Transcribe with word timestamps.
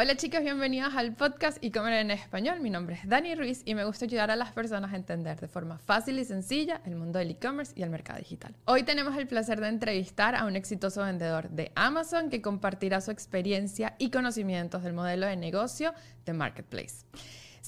Hola 0.00 0.14
chicos, 0.14 0.42
bienvenidos 0.42 0.94
al 0.94 1.12
podcast 1.16 1.58
y 1.60 1.72
comer 1.72 1.94
en 1.94 2.12
español. 2.12 2.60
Mi 2.60 2.70
nombre 2.70 2.94
es 2.94 3.08
Dani 3.08 3.34
Ruiz 3.34 3.62
y 3.64 3.74
me 3.74 3.84
gusta 3.84 4.04
ayudar 4.04 4.30
a 4.30 4.36
las 4.36 4.52
personas 4.52 4.92
a 4.92 4.96
entender 4.96 5.40
de 5.40 5.48
forma 5.48 5.76
fácil 5.76 6.20
y 6.20 6.24
sencilla 6.24 6.80
el 6.84 6.94
mundo 6.94 7.18
del 7.18 7.32
e-commerce 7.32 7.72
y 7.74 7.82
el 7.82 7.90
mercado 7.90 8.20
digital. 8.20 8.54
Hoy 8.66 8.84
tenemos 8.84 9.16
el 9.16 9.26
placer 9.26 9.60
de 9.60 9.66
entrevistar 9.66 10.36
a 10.36 10.44
un 10.44 10.54
exitoso 10.54 11.02
vendedor 11.02 11.50
de 11.50 11.72
Amazon 11.74 12.30
que 12.30 12.40
compartirá 12.40 13.00
su 13.00 13.10
experiencia 13.10 13.96
y 13.98 14.10
conocimientos 14.10 14.84
del 14.84 14.92
modelo 14.92 15.26
de 15.26 15.34
negocio 15.34 15.92
de 16.24 16.32
Marketplace. 16.32 17.04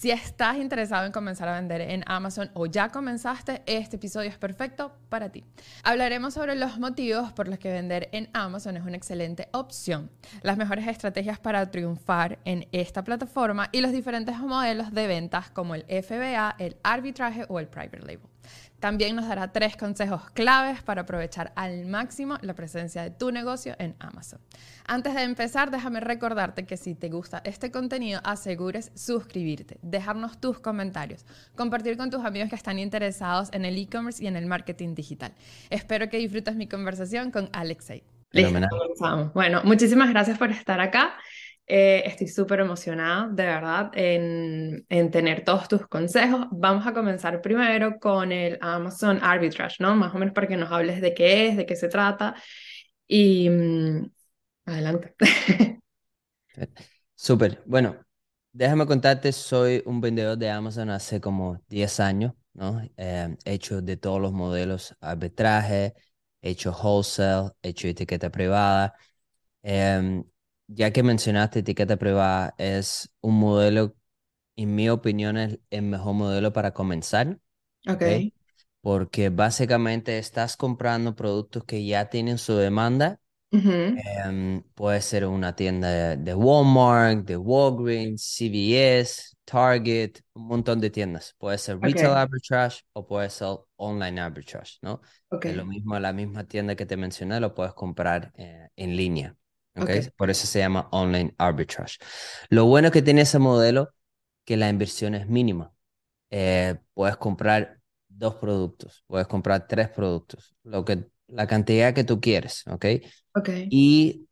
Si 0.00 0.10
estás 0.10 0.56
interesado 0.56 1.04
en 1.04 1.12
comenzar 1.12 1.46
a 1.46 1.56
vender 1.56 1.82
en 1.82 2.04
Amazon 2.06 2.50
o 2.54 2.64
ya 2.64 2.88
comenzaste, 2.88 3.60
este 3.66 3.96
episodio 3.96 4.30
es 4.30 4.38
perfecto 4.38 4.96
para 5.10 5.28
ti. 5.28 5.44
Hablaremos 5.82 6.32
sobre 6.32 6.54
los 6.54 6.78
motivos 6.78 7.34
por 7.34 7.48
los 7.48 7.58
que 7.58 7.70
vender 7.70 8.08
en 8.12 8.30
Amazon 8.32 8.78
es 8.78 8.82
una 8.82 8.96
excelente 8.96 9.50
opción, 9.52 10.10
las 10.40 10.56
mejores 10.56 10.88
estrategias 10.88 11.38
para 11.38 11.70
triunfar 11.70 12.38
en 12.46 12.66
esta 12.72 13.04
plataforma 13.04 13.68
y 13.72 13.82
los 13.82 13.92
diferentes 13.92 14.38
modelos 14.38 14.90
de 14.94 15.06
ventas 15.06 15.50
como 15.50 15.74
el 15.74 15.82
FBA, 15.82 16.56
el 16.58 16.78
arbitraje 16.82 17.44
o 17.50 17.60
el 17.60 17.68
private 17.68 17.98
label. 17.98 18.20
También 18.80 19.14
nos 19.14 19.28
dará 19.28 19.52
tres 19.52 19.76
consejos 19.76 20.30
claves 20.30 20.82
para 20.82 21.02
aprovechar 21.02 21.52
al 21.54 21.84
máximo 21.86 22.38
la 22.40 22.54
presencia 22.54 23.02
de 23.02 23.10
tu 23.10 23.30
negocio 23.30 23.76
en 23.78 23.94
Amazon. 23.98 24.40
Antes 24.86 25.14
de 25.14 25.22
empezar, 25.22 25.70
déjame 25.70 26.00
recordarte 26.00 26.64
que 26.64 26.76
si 26.76 26.94
te 26.94 27.10
gusta 27.10 27.42
este 27.44 27.70
contenido, 27.70 28.20
asegures 28.24 28.90
suscribirte, 28.94 29.78
dejarnos 29.82 30.40
tus 30.40 30.58
comentarios, 30.58 31.26
compartir 31.54 31.96
con 31.96 32.10
tus 32.10 32.24
amigos 32.24 32.48
que 32.48 32.56
están 32.56 32.78
interesados 32.78 33.50
en 33.52 33.64
el 33.64 33.76
e-commerce 33.76 34.24
y 34.24 34.26
en 34.26 34.36
el 34.36 34.46
marketing 34.46 34.94
digital. 34.94 35.32
Espero 35.68 36.08
que 36.08 36.16
disfrutes 36.16 36.56
mi 36.56 36.66
conversación 36.66 37.30
con 37.30 37.50
Alexei. 37.52 38.02
Listo, 38.32 39.30
Bueno, 39.34 39.60
muchísimas 39.64 40.08
gracias 40.10 40.38
por 40.38 40.50
estar 40.50 40.80
acá. 40.80 41.14
Eh, 41.66 42.02
estoy 42.04 42.26
súper 42.26 42.60
emocionada, 42.60 43.28
de 43.28 43.44
verdad, 43.44 43.92
en, 43.94 44.84
en, 44.88 45.10
tener 45.12 45.44
todos 45.44 45.68
tus 45.68 45.86
consejos. 45.86 46.46
Vamos 46.50 46.84
a 46.84 46.92
comenzar 46.92 47.40
primero 47.40 48.00
con 48.00 48.32
el 48.32 48.58
Amazon 48.60 49.20
Arbitrage, 49.22 49.76
¿no? 49.78 49.94
Más 49.94 50.12
o 50.12 50.18
menos 50.18 50.34
para 50.34 50.48
que 50.48 50.56
nos 50.56 50.72
hables 50.72 51.00
de 51.00 51.14
qué 51.14 51.46
es, 51.48 51.56
de 51.56 51.66
qué 51.66 51.76
se 51.76 51.88
trata. 51.88 52.34
Y 53.06 53.48
mm, 53.48 54.10
adelante. 54.66 55.14
Súper. 57.14 57.62
Bueno, 57.66 57.96
déjame 58.52 58.86
contarte, 58.86 59.30
soy 59.30 59.82
un 59.86 60.00
vendedor 60.00 60.36
de 60.38 60.50
Amazon 60.50 60.90
hace 60.90 61.20
como 61.20 61.62
10 61.68 62.00
años, 62.00 62.32
¿no? 62.52 62.82
He 62.96 63.36
hecho 63.44 63.80
de 63.80 63.96
todos 63.96 64.20
los 64.20 64.32
modelos 64.32 64.96
arbitraje, 65.00 65.94
he 66.42 66.50
hecho 66.50 66.72
wholesale, 66.72 67.50
he 67.62 67.68
hecho 67.68 67.86
etiqueta 67.86 68.30
privada. 68.30 68.94
Eh, 69.62 70.24
ya 70.72 70.92
que 70.92 71.02
mencionaste 71.02 71.60
etiqueta 71.60 71.96
privada, 71.96 72.54
es 72.58 73.12
un 73.20 73.38
modelo, 73.38 73.96
en 74.56 74.74
mi 74.74 74.88
opinión, 74.88 75.36
es 75.36 75.58
el 75.70 75.82
mejor 75.82 76.14
modelo 76.14 76.52
para 76.52 76.72
comenzar. 76.72 77.38
Ok. 77.88 78.32
Porque 78.80 79.28
básicamente 79.28 80.18
estás 80.18 80.56
comprando 80.56 81.14
productos 81.14 81.64
que 81.64 81.84
ya 81.84 82.08
tienen 82.08 82.38
su 82.38 82.54
demanda. 82.56 83.20
Em, 83.52 84.62
puede 84.74 85.00
ser 85.00 85.26
una 85.26 85.56
tienda 85.56 86.16
de, 86.16 86.34
Walmart, 86.34 87.26
de 87.26 87.36
Walgreens, 87.36 88.22
CVS, 88.22 89.36
Target, 89.44 90.20
un 90.34 90.46
montón 90.46 90.80
de 90.80 90.90
tiendas. 90.90 91.34
Puede 91.36 91.58
ser 91.58 91.80
retail 91.80 92.12
arbitrage 92.12 92.82
o 92.92 93.06
puede 93.06 93.28
ser 93.28 93.56
online 93.76 94.20
arbitrage, 94.20 94.78
¿no? 94.82 95.00
Okay. 95.28 95.50
Es 95.50 95.56
lo 95.56 95.66
mismo, 95.66 95.98
la 95.98 96.12
misma 96.12 96.44
tienda 96.44 96.76
que 96.76 96.86
te 96.86 96.96
mencioné, 96.96 97.40
lo 97.40 97.54
puedes 97.54 97.74
comprar 97.74 98.32
eh, 98.36 98.68
en 98.76 98.96
línea. 98.96 99.36
Okay. 99.76 100.08
Por 100.16 100.30
eso 100.30 100.46
se 100.46 100.58
llama 100.58 100.88
online 100.90 101.34
arbitrage. 101.38 101.98
Lo 102.48 102.66
bueno 102.66 102.90
que 102.90 103.02
tiene 103.02 103.22
ese 103.22 103.38
modelo 103.38 103.90
que 104.44 104.56
la 104.56 104.68
inversión 104.68 105.14
es 105.14 105.28
mínima. 105.28 105.72
Eh, 106.30 106.76
puedes 106.94 107.16
comprar 107.16 107.80
dos 108.08 108.36
productos, 108.36 109.04
puedes 109.06 109.26
comprar 109.26 109.66
tres 109.66 109.88
productos, 109.88 110.54
lo 110.64 110.84
que, 110.84 111.06
la 111.28 111.46
cantidad 111.46 111.94
que 111.94 112.04
tú 112.04 112.20
quieres, 112.20 112.64
¿ok? 112.66 112.86
Ok. 113.34 113.48
Y 113.70 114.28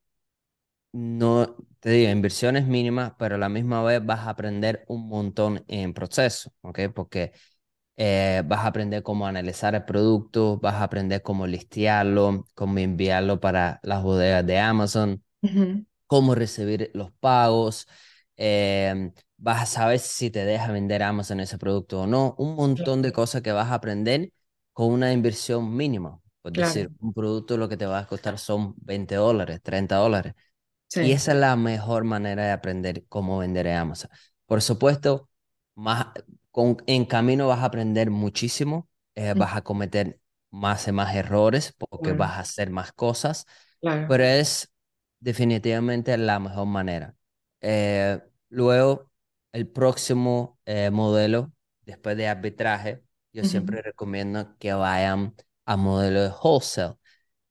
no, 0.93 1.57
te 1.81 1.91
digo, 1.91 2.11
inversión 2.11 2.57
es 2.57 2.67
mínima, 2.67 3.17
pero 3.19 3.37
a 3.37 3.39
la 3.39 3.49
misma 3.49 3.83
vez 3.83 4.05
vas 4.05 4.21
a 4.21 4.31
aprender 4.31 4.85
un 4.89 5.09
montón 5.09 5.65
en 5.69 5.95
proceso, 5.95 6.53
¿ok? 6.63 6.81
Porque 6.95 7.33
eh, 7.97 8.43
vas 8.47 8.61
a 8.61 8.69
aprender 8.69 9.03
cómo 9.03 9.27
analizar 9.27 9.75
el 9.75 9.85
producto, 9.85 10.59
vas 10.59 10.75
a 10.77 10.85
aprender 10.85 11.23
cómo 11.23 11.47
listearlo, 11.47 12.47
cómo 12.55 12.79
enviarlo 12.79 13.41
para 13.41 13.81
las 13.83 14.03
bodegas 14.03 14.47
de 14.47 14.59
Amazon, 14.59 15.25
cómo 16.07 16.35
recibir 16.35 16.91
los 16.95 17.13
pagos, 17.13 17.87
em, 18.37 19.13
vas 19.37 19.63
a 19.63 19.67
saber 19.67 19.99
si 20.01 20.31
te 20.31 20.45
deja 20.45 20.73
vender 20.73 21.03
Amazon 21.03 21.41
ese 21.41 21.59
producto 21.59 22.03
o 22.03 22.07
no, 22.07 22.35
un 22.39 22.55
montón 22.57 23.03
de 23.03 23.13
cosas 23.13 23.43
que 23.43 23.53
vas 23.53 23.69
a 23.71 23.75
aprender 23.75 24.33
con 24.73 24.93
una 24.93 25.13
inversión 25.13 25.75
mínima. 25.77 26.21
Es 26.45 26.55
decir, 26.55 26.91
un 27.01 27.13
producto 27.13 27.57
lo 27.57 27.69
que 27.69 27.77
te 27.77 27.87
va 27.87 27.99
a 28.01 28.07
costar 28.07 28.39
son 28.39 28.75
20 28.79 29.17
dólares, 29.17 29.61
30 29.63 29.97
dólares. 29.97 30.35
Y 30.99 31.13
esa 31.13 31.33
es 31.33 31.39
la 31.39 31.57
mejor 31.57 32.05
manera 32.05 32.45
de 32.47 32.53
aprender 32.53 33.05
cómo 33.09 33.39
vender 33.39 33.67
en 33.67 33.77
Amazon. 33.77 34.11
Por 34.47 34.63
supuesto, 34.63 35.29
más, 35.75 36.09
con, 36.51 36.79
en 36.87 37.05
camino 37.07 37.49
vas 37.49 37.61
a 37.61 37.67
aprender 37.67 38.11
muchísimo, 38.11 38.89
eh, 39.15 39.35
vas 39.35 39.57
a 39.57 39.63
cometer 39.63 40.21
más 40.51 40.89
y 40.89 40.93
más 40.93 41.15
errores 41.15 41.75
porque 41.79 42.13
vas 42.15 42.33
a 42.33 42.41
hacer 42.41 42.71
más 42.71 42.93
cosas, 42.93 43.47
pero 44.07 44.25
es 44.25 44.71
definitivamente 45.21 46.17
la 46.17 46.39
mejor 46.39 46.67
manera. 46.67 47.15
Eh, 47.61 48.21
luego, 48.49 49.11
el 49.53 49.69
próximo 49.69 50.59
eh, 50.65 50.91
modelo, 50.91 51.53
después 51.83 52.17
de 52.17 52.29
arbitraje, 52.29 53.03
yo 53.33 53.45
siempre 53.45 53.83
recomiendo 53.83 54.57
que 54.59 54.73
vayan 54.73 55.35
a 55.65 55.77
modelo 55.77 56.23
de 56.23 56.31
wholesale, 56.43 56.95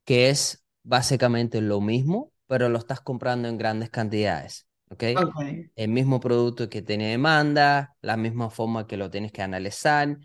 que 0.04 0.30
es 0.30 0.66
básicamente 0.84 1.62
lo 1.62 1.82
mismo, 1.82 2.34
pero 2.48 2.70
lo 2.70 2.78
estás 2.78 3.02
comprando 3.02 3.48
en 3.48 3.58
grandes 3.58 3.90
cantidades. 3.90 4.68
¿okay? 4.90 5.16
El 5.76 5.90
mismo 5.90 6.20
producto 6.20 6.70
que 6.70 6.82
tiene 6.82 7.12
demanda, 7.12 7.96
la 8.02 8.18
misma 8.18 8.50
forma 8.50 8.88
que 8.88 8.98
lo 8.98 9.10
tienes 9.10 9.32
que 9.32 9.42
analizar, 9.42 10.18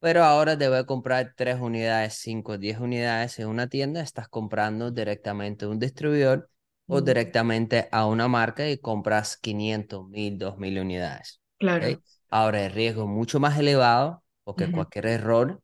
pero 0.00 0.24
ahora 0.24 0.56
te 0.58 0.68
voy 0.68 0.78
a 0.78 0.84
comprar 0.84 1.34
3 1.36 1.58
unidades, 1.60 2.14
5, 2.14 2.58
10 2.58 2.78
unidades 2.80 3.38
en 3.38 3.48
una 3.48 3.68
tienda, 3.68 4.00
estás 4.00 4.28
comprando 4.28 4.90
directamente 4.90 5.64
a 5.64 5.68
un 5.68 5.78
distribuidor 5.78 6.50
o 6.88 7.00
directamente 7.00 7.88
a 7.90 8.06
una 8.06 8.28
marca 8.28 8.68
y 8.68 8.78
compras 8.78 9.36
500, 9.36 10.08
1000, 10.08 10.38
2000 10.38 10.78
unidades. 10.78 11.40
Claro. 11.58 12.00
Ahora 12.30 12.64
el 12.64 12.72
riesgo 12.72 13.02
es 13.02 13.08
mucho 13.08 13.40
más 13.40 13.58
elevado 13.58 14.22
porque 14.44 14.70
cualquier 14.70 15.06
error 15.06 15.60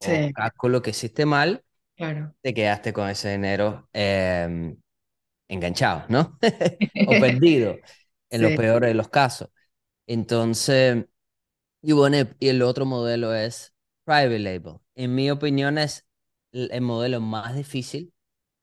o 0.00 0.06
cálculo 0.34 0.82
que 0.82 0.90
hiciste 0.90 1.26
mal, 1.26 1.64
claro. 1.96 2.34
te 2.40 2.54
quedaste 2.54 2.92
con 2.92 3.08
ese 3.08 3.32
dinero 3.32 3.88
em, 3.92 4.76
enganchado, 5.48 6.04
¿no? 6.08 6.38
o 7.06 7.10
perdido, 7.20 7.76
en 8.30 8.42
lo 8.42 8.56
peor 8.56 8.84
de 8.84 8.94
los 8.94 9.08
casos. 9.08 9.48
Entonces, 10.06 11.04
y 11.82 11.92
bueno, 11.92 12.16
y 12.38 12.48
el 12.48 12.62
otro 12.62 12.86
modelo 12.86 13.34
es 13.34 13.74
private 14.04 14.38
label. 14.38 14.74
En 14.94 15.14
mi 15.14 15.30
opinión 15.30 15.78
es 15.78 16.06
el 16.52 16.80
modelo 16.80 17.20
más 17.20 17.54
difícil 17.56 18.12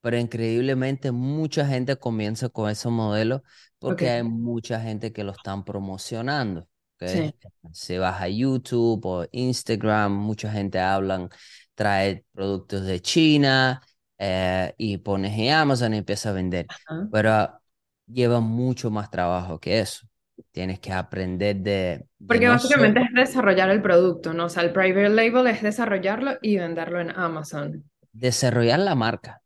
pero 0.02 0.18
increíblemente 0.18 1.12
mucha 1.12 1.66
gente 1.66 1.98
comienza 1.98 2.50
con 2.50 2.70
esos 2.70 2.92
modelos 2.92 3.42
porque 3.80 4.10
hay 4.10 4.24
mucha 4.24 4.80
gente 4.80 5.12
que 5.12 5.24
lo 5.24 5.32
están 5.32 5.64
promocionando. 5.64 6.68
¿okay? 6.96 7.34
Si 7.72 7.98
vas 7.98 8.22
a 8.22 8.28
YouTube 8.28 9.06
o 9.06 9.26
Instagram, 9.32 10.14
mucha 10.14 10.52
gente 10.52 10.80
hablan, 10.80 11.30
trae 11.76 12.26
productos 12.32 12.86
de 12.86 13.02
China 13.02 13.82
eh, 14.18 14.74
y 14.78 14.98
pones 14.98 15.38
en 15.38 15.54
Amazon 15.54 15.94
y 15.94 15.98
empieza 15.98 16.30
a 16.30 16.34
vender. 16.34 16.68
Pero 17.12 17.62
lleva 18.06 18.40
mucho 18.40 18.90
más 18.90 19.10
trabajo 19.10 19.60
que 19.60 19.80
eso. 19.80 20.08
Tienes 20.52 20.80
que 20.80 20.94
aprender 20.94 21.58
de... 21.58 22.06
Porque 22.26 22.48
básicamente 22.48 23.02
es 23.02 23.14
desarrollar 23.14 23.70
el 23.70 23.82
producto, 23.82 24.34
¿no? 24.34 24.46
O 24.46 24.50
sea, 24.50 24.64
el 24.64 24.72
private 24.72 25.10
label 25.10 25.48
es 25.48 25.62
desarrollarlo 25.62 26.38
y 26.42 26.58
venderlo 26.58 27.02
en 27.02 27.12
Amazon. 27.12 27.84
Desarrollar 28.14 28.80
la 28.80 28.96
marca 28.96 29.42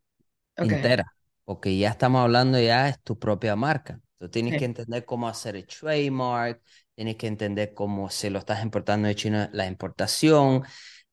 entera, 0.56 1.04
porque 1.44 1.76
ya 1.76 1.90
estamos 1.90 2.22
hablando 2.22 2.60
ya 2.60 2.88
es 2.88 3.00
tu 3.02 3.18
propia 3.18 3.56
marca. 3.56 4.00
Tú 4.18 4.28
tienes 4.28 4.58
que 4.58 4.64
entender 4.64 5.04
cómo 5.04 5.28
hacer 5.28 5.56
el 5.56 5.66
trademark, 5.66 6.62
tienes 6.94 7.16
que 7.16 7.26
entender 7.26 7.74
cómo 7.74 8.08
si 8.08 8.30
lo 8.30 8.38
estás 8.38 8.62
importando 8.62 9.08
de 9.08 9.14
China, 9.14 9.50
la 9.52 9.66
importación. 9.66 10.62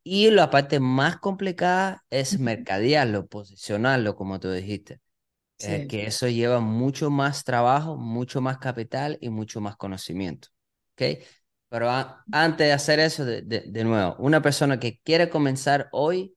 Y 0.04 0.32
la 0.32 0.50
parte 0.50 0.80
más 0.80 1.18
complicada 1.18 2.04
es 2.10 2.40
mercadearlo, 2.40 3.28
posicionarlo, 3.28 4.16
como 4.16 4.40
tú 4.40 4.52
dijiste. 4.52 5.00
Eh, 5.60 5.86
que 5.88 6.08
eso 6.08 6.28
lleva 6.28 6.60
mucho 6.60 7.12
más 7.12 7.44
trabajo, 7.44 7.96
mucho 7.96 8.42
más 8.42 8.58
capital 8.58 9.18
y 9.22 9.30
mucho 9.30 9.62
más 9.62 9.76
conocimiento. 9.76 10.48
¿Ok? 10.94 11.24
Pero 11.70 11.90
antes 12.32 12.68
de 12.68 12.74
hacer 12.74 13.00
eso, 13.00 13.24
de, 13.24 13.42
de, 13.44 13.84
nuevo, 13.84 14.16
una 14.18 14.42
persona 14.42 14.80
que 14.80 15.00
quiere 15.04 15.30
comenzar 15.30 15.88
hoy 15.92 16.36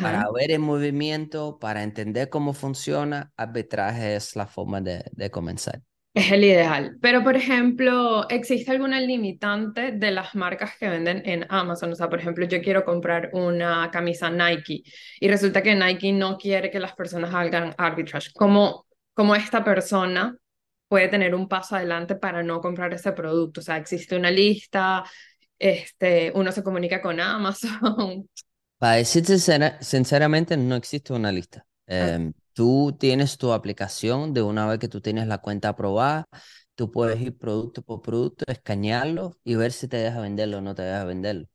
para 0.00 0.24
ver 0.32 0.50
el 0.50 0.60
movimiento, 0.60 1.58
para 1.58 1.82
entender 1.82 2.28
cómo 2.30 2.54
funciona, 2.54 3.32
arbitraje 3.36 4.16
es 4.16 4.36
la 4.36 4.46
forma 4.46 4.80
de, 4.80 5.04
de 5.12 5.30
comenzar. 5.30 5.82
Es 6.14 6.30
el 6.30 6.44
ideal. 6.44 6.96
Pero, 7.02 7.24
por 7.24 7.34
ejemplo, 7.34 8.28
¿existe 8.28 8.70
alguna 8.70 9.00
limitante 9.00 9.90
de 9.90 10.12
las 10.12 10.36
marcas 10.36 10.76
que 10.78 10.88
venden 10.88 11.22
en 11.26 11.44
Amazon? 11.48 11.90
O 11.90 11.96
sea, 11.96 12.08
por 12.08 12.20
ejemplo, 12.20 12.46
yo 12.46 12.62
quiero 12.62 12.84
comprar 12.84 13.30
una 13.32 13.90
camisa 13.90 14.30
Nike 14.30 14.84
y 15.18 15.28
resulta 15.28 15.60
que 15.60 15.74
Nike 15.74 16.12
no 16.12 16.38
quiere 16.38 16.70
que 16.70 16.78
las 16.78 16.94
personas 16.94 17.34
hagan 17.34 17.74
arbitrage. 17.76 18.30
¿Cómo, 18.32 18.86
cómo 19.12 19.34
esta 19.34 19.64
persona 19.64 20.36
puede 20.86 21.08
tener 21.08 21.34
un 21.34 21.48
paso 21.48 21.74
adelante 21.74 22.14
para 22.14 22.44
no 22.44 22.60
comprar 22.60 22.94
ese 22.94 23.10
producto? 23.10 23.58
O 23.60 23.64
sea, 23.64 23.78
¿existe 23.78 24.16
una 24.16 24.30
lista? 24.30 25.02
Este, 25.58 26.30
uno 26.36 26.52
se 26.52 26.62
comunica 26.62 27.02
con 27.02 27.18
Amazon. 27.18 28.28
Para 28.84 28.96
decirte 28.96 29.34
sincera- 29.38 29.78
sinceramente, 29.82 30.56
no 30.56 30.74
existe 30.76 31.12
una 31.14 31.32
lista. 31.32 31.66
Ok, 31.86 31.86
Em, 31.86 32.32
tú 32.52 32.94
tienes 32.98 33.38
tu 33.38 33.52
aplicación, 33.52 34.34
de 34.34 34.42
una 34.42 34.66
vez 34.66 34.78
que 34.78 34.88
tú 34.88 35.00
tienes 35.00 35.26
la 35.26 35.38
cuenta 35.38 35.70
aprobada, 35.70 36.26
tú 36.74 36.90
puedes 36.90 37.20
ir 37.20 37.36
producto 37.38 37.82
por 37.82 38.02
producto, 38.02 38.44
escanearlo 38.48 39.38
y 39.44 39.54
ver 39.54 39.72
si 39.72 39.88
te 39.88 39.96
deja 39.98 40.20
venderlo 40.20 40.58
o 40.58 40.60
no 40.60 40.74
te 40.74 40.82
deja 40.82 41.04
venderlo. 41.04 41.46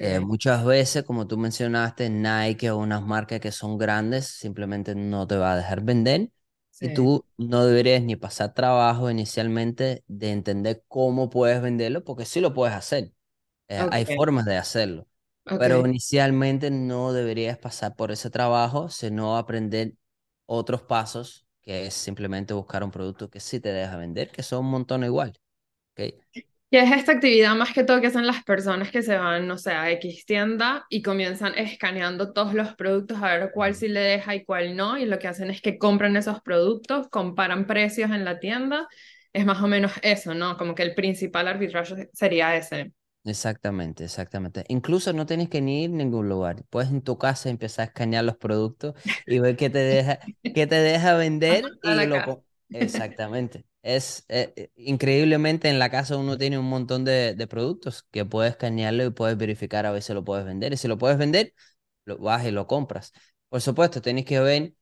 Eh, 0.00 0.20
muchas 0.20 0.64
veces, 0.64 1.04
como 1.04 1.26
tú 1.28 1.38
mencionaste, 1.38 2.10
Nike 2.10 2.70
o 2.70 2.78
unas 2.78 3.02
marcas 3.04 3.40
que 3.40 3.52
son 3.52 3.78
grandes 3.78 4.26
simplemente 4.28 4.94
no 4.96 5.26
te 5.26 5.36
va 5.36 5.52
a 5.54 5.56
dejar 5.58 5.82
vender 5.82 6.30
y 6.80 6.90
tú 6.90 7.26
no 7.38 7.64
deberías 7.66 8.02
ni 8.02 8.16
pasar 8.16 8.54
trabajo 8.54 9.10
inicialmente 9.10 10.04
de 10.08 10.32
entender 10.32 10.84
cómo 10.88 11.30
puedes 11.30 11.62
venderlo, 11.62 12.04
porque 12.04 12.24
sí 12.26 12.40
lo 12.40 12.54
puedes 12.54 12.74
hacer. 12.76 13.12
Eh, 13.68 13.86
hay 13.90 14.06
formas 14.06 14.44
de 14.46 14.56
hacerlo, 14.56 15.06
pero 15.54 15.80
ok. 15.80 15.86
inicialmente 15.86 16.70
no 16.70 17.12
deberías 17.12 17.58
pasar 17.58 17.96
por 17.96 18.12
ese 18.12 18.30
trabajo, 18.30 18.88
sino 18.88 19.36
aprender 19.36 19.94
otros 20.46 20.82
pasos, 20.82 21.46
que 21.62 21.86
es 21.86 21.94
simplemente 21.94 22.54
buscar 22.54 22.84
un 22.84 22.90
producto 22.90 23.30
que 23.30 23.40
sí 23.40 23.60
te 23.60 23.72
deja 23.72 23.96
vender, 23.96 24.30
que 24.30 24.42
son 24.42 24.60
un 24.66 24.70
montón 24.72 25.04
igual. 25.04 25.38
¿ok? 25.92 26.14
¿Qué 26.70 26.80
es 26.80 26.90
esta 26.92 27.12
actividad 27.12 27.54
más 27.54 27.72
que 27.72 27.84
todo 27.84 28.00
que 28.00 28.08
hacen 28.08 28.26
las 28.26 28.42
personas 28.42 28.90
que 28.90 29.00
se 29.02 29.16
van, 29.16 29.46
no 29.46 29.56
sé, 29.56 29.70
a 29.70 29.90
X 29.92 30.26
tienda 30.26 30.84
y 30.90 31.00
comienzan 31.00 31.54
escaneando 31.56 32.32
todos 32.32 32.54
los 32.54 32.74
productos 32.74 33.22
a 33.22 33.36
ver 33.38 33.50
cuál 33.54 33.74
sí 33.76 33.86
le 33.88 34.00
deja 34.00 34.34
y 34.34 34.44
cuál 34.44 34.76
no? 34.76 34.98
Y 34.98 35.04
lo 35.06 35.18
que 35.20 35.28
hacen 35.28 35.48
es 35.50 35.62
que 35.62 35.78
compran 35.78 36.16
esos 36.16 36.40
productos, 36.42 37.08
comparan 37.08 37.66
precios 37.66 38.10
en 38.10 38.24
la 38.24 38.40
tienda. 38.40 38.88
Es 39.32 39.46
más 39.46 39.62
o 39.62 39.68
menos 39.68 39.92
eso, 40.02 40.34
¿no? 40.34 40.56
Como 40.56 40.74
que 40.74 40.82
el 40.82 40.94
principal 40.94 41.46
arbitraje 41.48 42.08
sería 42.12 42.56
ese. 42.56 42.92
Exactamente, 43.28 44.04
exactamente. 44.04 44.64
Incluso 44.68 45.12
no 45.12 45.26
tienes 45.26 45.48
que 45.48 45.60
ni 45.60 45.82
ir 45.84 45.90
a 45.90 45.94
ningún 45.94 46.28
lugar. 46.28 46.64
Puedes 46.70 46.90
en 46.90 47.02
tu 47.02 47.18
casa 47.18 47.50
empezar 47.50 47.82
a 47.82 47.86
escanear 47.86 48.24
los 48.24 48.36
productos 48.36 48.94
y 49.26 49.40
ver 49.40 49.56
qué 49.56 49.68
te 49.68 49.78
deja, 49.78 50.20
qué 50.52 50.66
te 50.68 50.76
deja 50.76 51.14
vender 51.16 51.76
y 51.82 52.06
lo... 52.06 52.44
Exactamente. 52.72 53.66
Es 53.82 54.24
eh, 54.28 54.52
eh, 54.56 54.70
increíblemente 54.76 55.68
en 55.68 55.78
la 55.80 55.90
casa 55.90 56.16
uno 56.16 56.38
tiene 56.38 56.58
un 56.58 56.66
montón 56.68 57.04
de, 57.04 57.34
de 57.34 57.46
productos 57.48 58.04
que 58.12 58.24
puedes 58.24 58.52
escanearlo 58.52 59.04
y 59.04 59.10
puedes 59.10 59.36
verificar 59.36 59.86
a 59.86 59.90
ver 59.92 60.02
si 60.02 60.12
lo 60.14 60.24
puedes 60.24 60.44
vender. 60.46 60.72
Y 60.72 60.76
si 60.76 60.86
lo 60.86 60.96
puedes 60.98 61.18
vender, 61.18 61.52
lo 62.04 62.18
vas 62.18 62.44
y 62.46 62.52
lo 62.52 62.66
compras. 62.68 63.12
Por 63.48 63.60
supuesto, 63.60 64.00
tienes 64.00 64.24
que 64.24 64.38
ver 64.40 64.74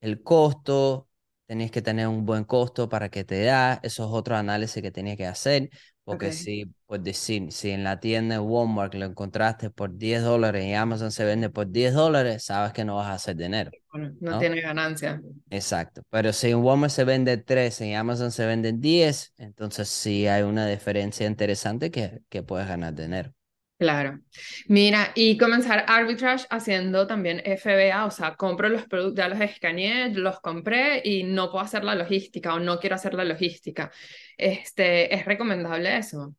el 0.00 0.22
costo, 0.22 1.08
tenés 1.46 1.70
que 1.70 1.82
tener 1.82 2.08
un 2.08 2.24
buen 2.26 2.44
costo 2.44 2.88
para 2.88 3.08
que 3.10 3.24
te 3.24 3.42
da, 3.44 3.80
esos 3.82 4.08
otros 4.12 4.38
análisis 4.38 4.82
que 4.82 4.90
tenías 4.90 5.16
que 5.16 5.26
hacer, 5.26 5.70
porque 6.08 6.32
si, 6.32 6.64
pues 6.86 7.02
decir, 7.04 7.52
si 7.52 7.70
en 7.70 7.84
la 7.84 8.00
tienda 8.00 8.36
de 8.36 8.40
Walmart 8.40 8.94
lo 8.94 9.04
encontraste 9.06 9.70
por 9.70 9.96
10 9.96 10.22
dólares 10.22 10.64
y 10.64 10.74
Amazon 10.74 11.12
se 11.12 11.24
vende 11.24 11.50
por 11.50 11.70
10 11.70 11.92
dólares, 11.94 12.44
sabes 12.44 12.72
que 12.72 12.84
no 12.84 12.96
vas 12.96 13.08
a 13.08 13.14
hacer 13.14 13.36
dinero, 13.36 13.74
bueno, 13.92 14.14
no 14.20 14.30
¿no? 14.30 14.38
tiene 14.38 14.60
ganancia. 14.60 15.20
Exacto, 15.50 16.02
pero 16.10 16.32
si 16.34 16.50
en 16.50 16.58
Walmart 16.58 16.92
se 16.92 17.04
vende 17.04 17.38
13 17.38 17.86
y 17.88 17.94
Amazon 17.94 18.30
se 18.32 18.46
vende 18.46 18.72
10, 18.74 19.32
entonces 19.38 19.88
sí 19.88 20.26
hay 20.26 20.42
una 20.42 20.66
diferencia 20.66 21.26
interesante 21.26 21.90
que, 21.90 22.22
que 22.28 22.42
puedes 22.42 22.68
ganar 22.68 22.94
dinero. 22.94 23.32
Claro. 23.78 24.18
Mira, 24.66 25.12
y 25.14 25.38
comenzar 25.38 25.84
arbitrage 25.86 26.46
haciendo 26.50 27.06
también 27.06 27.40
FBA, 27.44 28.06
o 28.06 28.10
sea, 28.10 28.34
compro 28.34 28.68
los 28.68 28.86
productos, 28.86 29.16
ya 29.16 29.28
los 29.28 29.40
escaneé, 29.40 30.10
los 30.14 30.40
compré 30.40 31.00
y 31.04 31.22
no 31.22 31.50
puedo 31.52 31.64
hacer 31.64 31.84
la 31.84 31.94
logística 31.94 32.54
o 32.54 32.58
no 32.58 32.80
quiero 32.80 32.96
hacer 32.96 33.14
la 33.14 33.24
logística. 33.24 33.92
Este, 34.36 35.14
¿es 35.14 35.24
recomendable 35.26 35.96
eso? 35.96 36.34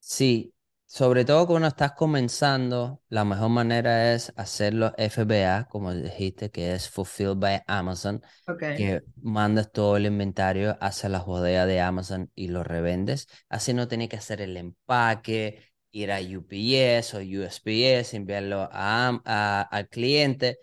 Sí, 0.00 0.54
sobre 0.86 1.24
todo 1.24 1.46
cuando 1.46 1.68
estás 1.68 1.92
comenzando, 1.92 3.02
la 3.08 3.24
mejor 3.24 3.50
manera 3.50 4.12
es 4.14 4.32
hacerlo 4.36 4.92
FBA, 4.98 5.64
como 5.68 5.92
dijiste, 5.94 6.50
que 6.50 6.74
es 6.74 6.88
Fulfilled 6.90 7.36
by 7.38 7.62
Amazon, 7.66 8.22
Ok. 8.46 8.62
que 8.72 9.02
mandas 9.22 9.70
todo 9.72 9.96
el 9.96 10.06
inventario 10.06 10.76
hacia 10.80 11.08
las 11.08 11.24
bodegas 11.24 11.66
de 11.68 11.80
Amazon 11.80 12.30
y 12.34 12.48
lo 12.48 12.64
revendes. 12.64 13.28
Así 13.48 13.74
no 13.74 13.86
tienes 13.88 14.08
que 14.08 14.16
hacer 14.16 14.40
el 14.40 14.56
empaque, 14.56 15.71
ir 15.92 16.12
a 16.12 16.20
UPS 16.20 17.16
o 17.16 17.20
USPS, 17.20 18.16
enviarlo 18.16 18.68
a, 18.72 19.20
a- 19.24 19.62
al 19.62 19.88
cliente 19.88 20.58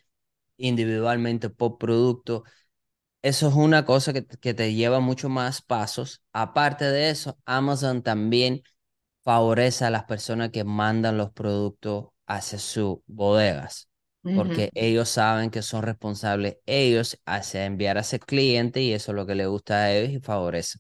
individualmente 0.58 1.50
por 1.50 1.78
producto. 1.80 2.44
Eso 3.22 3.50
es 3.50 3.54
una 3.56 3.86
cosa 3.86 4.14
que, 4.14 4.26
que 4.26 4.54
te 4.54 4.74
lleva 4.74 5.00
mucho 5.02 5.28
más 5.30 5.62
pasos. 5.62 6.22
Aparte 6.32 6.86
de 6.86 7.10
eso, 7.10 7.38
Amazon 7.46 8.02
también 8.02 8.64
favorece 9.24 9.86
a 9.86 9.90
las 9.92 10.06
personas 10.06 10.52
que 10.52 10.64
mandan 10.66 11.18
los 11.18 11.32
productos 11.32 12.08
hacia 12.28 12.60
sus 12.60 13.00
bodegas, 13.08 13.90
porque 14.34 14.72
ellos 14.76 15.10
saben 15.10 15.52
que 15.52 15.62
son 15.64 15.84
responsables 15.84 16.58
ellos 16.66 17.20
hacia 17.26 17.66
enviar 17.66 17.98
a 17.98 18.02
ese 18.02 18.20
cliente 18.20 18.82
y 18.82 18.94
eso 18.94 19.12
es 19.12 19.16
lo 19.18 19.26
que 19.28 19.36
les 19.36 19.48
gusta 19.48 19.76
a 19.86 19.94
ellos 19.94 20.12
y 20.14 20.20
favorece. 20.22 20.80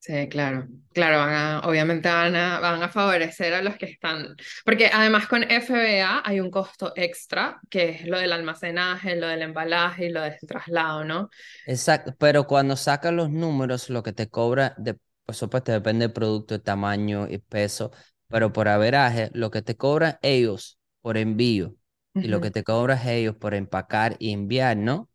Sí, 0.00 0.28
claro. 0.30 0.66
Claro, 0.94 1.18
van 1.18 1.34
a, 1.34 1.60
obviamente 1.60 2.08
van 2.08 2.34
a, 2.34 2.58
van 2.58 2.82
a 2.82 2.88
favorecer 2.88 3.52
a 3.52 3.60
los 3.60 3.76
que 3.76 3.84
están, 3.84 4.34
porque 4.64 4.90
además 4.92 5.26
con 5.28 5.42
FBA 5.42 6.22
hay 6.24 6.40
un 6.40 6.50
costo 6.50 6.94
extra, 6.96 7.60
que 7.68 7.90
es 7.90 8.06
lo 8.06 8.18
del 8.18 8.32
almacenaje, 8.32 9.14
lo 9.16 9.28
del 9.28 9.42
embalaje 9.42 10.06
y 10.06 10.08
lo 10.08 10.22
del 10.22 10.38
traslado, 10.40 11.04
¿no? 11.04 11.28
Exacto, 11.66 12.14
pero 12.18 12.46
cuando 12.46 12.76
sacas 12.76 13.12
los 13.12 13.30
números, 13.30 13.90
lo 13.90 14.02
que 14.02 14.14
te 14.14 14.28
cobra, 14.28 14.74
de, 14.78 14.96
por 15.26 15.34
supuesto, 15.34 15.70
depende 15.70 16.06
del 16.06 16.14
producto, 16.14 16.54
el 16.54 16.62
tamaño 16.62 17.28
y 17.28 17.36
peso, 17.36 17.90
pero 18.26 18.52
por 18.54 18.68
averaje, 18.68 19.30
lo 19.34 19.50
que 19.50 19.60
te 19.60 19.76
cobran 19.76 20.18
ellos 20.22 20.78
por 21.02 21.18
envío 21.18 21.76
y 22.14 22.28
lo 22.28 22.40
que 22.40 22.50
te 22.50 22.64
cobras 22.64 23.06
ellos 23.06 23.36
por 23.36 23.52
empacar 23.52 24.16
y 24.18 24.32
enviar, 24.32 24.78
¿no? 24.78 25.10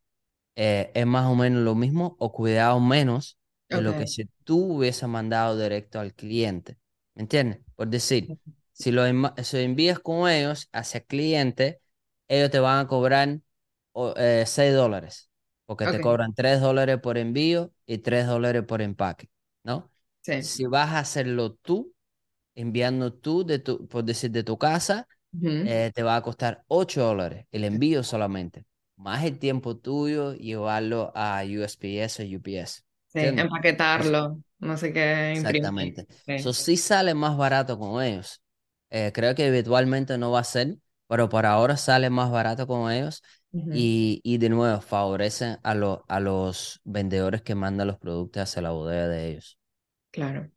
eh, 0.55 0.91
es 0.93 1.05
más 1.05 1.25
o 1.27 1.35
menos 1.35 1.63
lo 1.63 1.75
mismo 1.75 2.15
o 2.19 2.31
cuidado 2.31 2.79
menos 2.79 3.37
de 3.69 3.81
lo 3.81 3.95
que 3.95 4.07
si 4.07 4.25
tú 4.43 4.57
hubieses 4.77 5.07
mandado 5.09 5.57
directo 5.59 5.99
al 5.99 6.13
cliente. 6.13 6.77
¿Me 7.15 7.23
entiendes? 7.23 7.59
Por 7.75 7.87
decir, 7.89 8.33
si 8.73 8.91
lo, 8.91 9.05
enma- 9.07 9.33
si 9.43 9.57
lo 9.57 9.63
envías 9.63 9.99
con 9.99 10.29
ellos 10.29 10.69
hacia 10.71 10.99
el 10.99 11.05
cliente, 11.05 11.81
ellos 12.27 12.51
te 12.51 12.59
van 12.59 12.79
a 12.85 12.87
cobrar 12.87 13.39
eh, 14.17 14.43
6 14.47 14.73
dólares, 14.73 15.29
porque 15.65 15.87
te 15.87 15.99
cobran 16.01 16.33
3 16.33 16.61
dólares 16.61 16.99
por 17.01 17.17
envío 17.17 17.73
y 17.85 17.99
3 17.99 18.27
dólares 18.27 18.63
por 18.63 18.81
empaque, 18.81 19.29
¿no? 19.63 19.91
Sí. 20.21 20.33
Si 20.41 20.65
vas 20.65 20.89
a 20.91 20.99
hacerlo 20.99 21.53
tú, 21.55 21.93
enviando 22.55 23.13
tú, 23.13 23.45
de 23.45 23.59
tu, 23.59 23.87
por 23.89 24.03
decir, 24.05 24.31
de 24.31 24.43
tu 24.43 24.57
casa, 24.59 25.07
eh, 25.63 25.91
te 25.95 26.03
va 26.03 26.17
a 26.17 26.23
costar 26.23 26.65
8 26.69 27.03
dólares 27.03 27.47
el 27.51 27.65
envío 27.65 28.03
solamente, 28.03 28.65
más 28.97 29.25
el 29.25 29.39
tiempo 29.39 29.77
tuyo 29.77 30.35
llevarlo 30.35 31.13
a 31.15 31.43
USPS 31.45 32.23
o 32.23 32.37
UPS. 32.37 32.83
Sí, 33.19 33.27
¿Entiendes? 33.27 33.51
Entonces, 33.95 34.21
empaquetarlo, 34.21 34.41
no 34.59 34.77
sé 34.77 34.91
qué, 34.93 35.33
imprimir. 35.35 35.71
exactamente. 35.71 36.07
Eso 36.35 36.53
sí 36.53 36.77
sale 36.77 37.13
más 37.13 37.37
barato 37.37 37.77
con 37.79 38.01
ellos. 38.03 38.41
Eh, 38.89 39.11
creo 39.13 39.35
que 39.35 39.47
eventualmente 39.47 40.17
no 40.17 40.31
va 40.31 40.39
a 40.41 40.43
ser, 40.43 40.77
pero 41.07 41.29
por 41.29 41.45
ahora 41.45 41.77
sale 41.77 42.09
más 42.09 42.31
barato 42.31 42.67
con 42.67 42.91
ellos. 42.91 43.23
Y, 43.69 44.21
y 44.23 44.37
de 44.37 44.49
nuevo, 44.49 44.79
favorecen 44.81 45.57
a, 45.63 45.75
los 45.75 45.99
a 46.07 46.19
los 46.19 46.79
vendedores 46.85 47.41
que 47.41 47.55
mandan 47.55 47.87
los 47.87 47.97
productos 47.97 48.43
hacia 48.43 48.61
la 48.61 48.71
bodega 48.71 49.07
de 49.07 49.29
ellos. 49.31 49.57
Claro. 50.11 50.49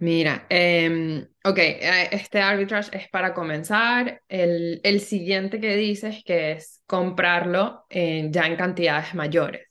Mira, 0.00 0.46
em, 0.50 1.22
ok, 1.44 1.58
eh, 1.58 2.08
este 2.12 2.40
arbitrage 2.40 2.96
es 2.98 3.08
para 3.10 3.34
comenzar. 3.34 4.22
El, 4.28 4.80
el 4.84 5.00
siguiente 5.00 5.60
que 5.60 5.76
dices 5.76 6.24
que 6.24 6.52
es 6.52 6.82
comprarlo 6.86 7.86
en- 7.90 8.32
ya 8.32 8.46
en 8.46 8.56
cantidades 8.56 9.14
mayores. 9.14 9.65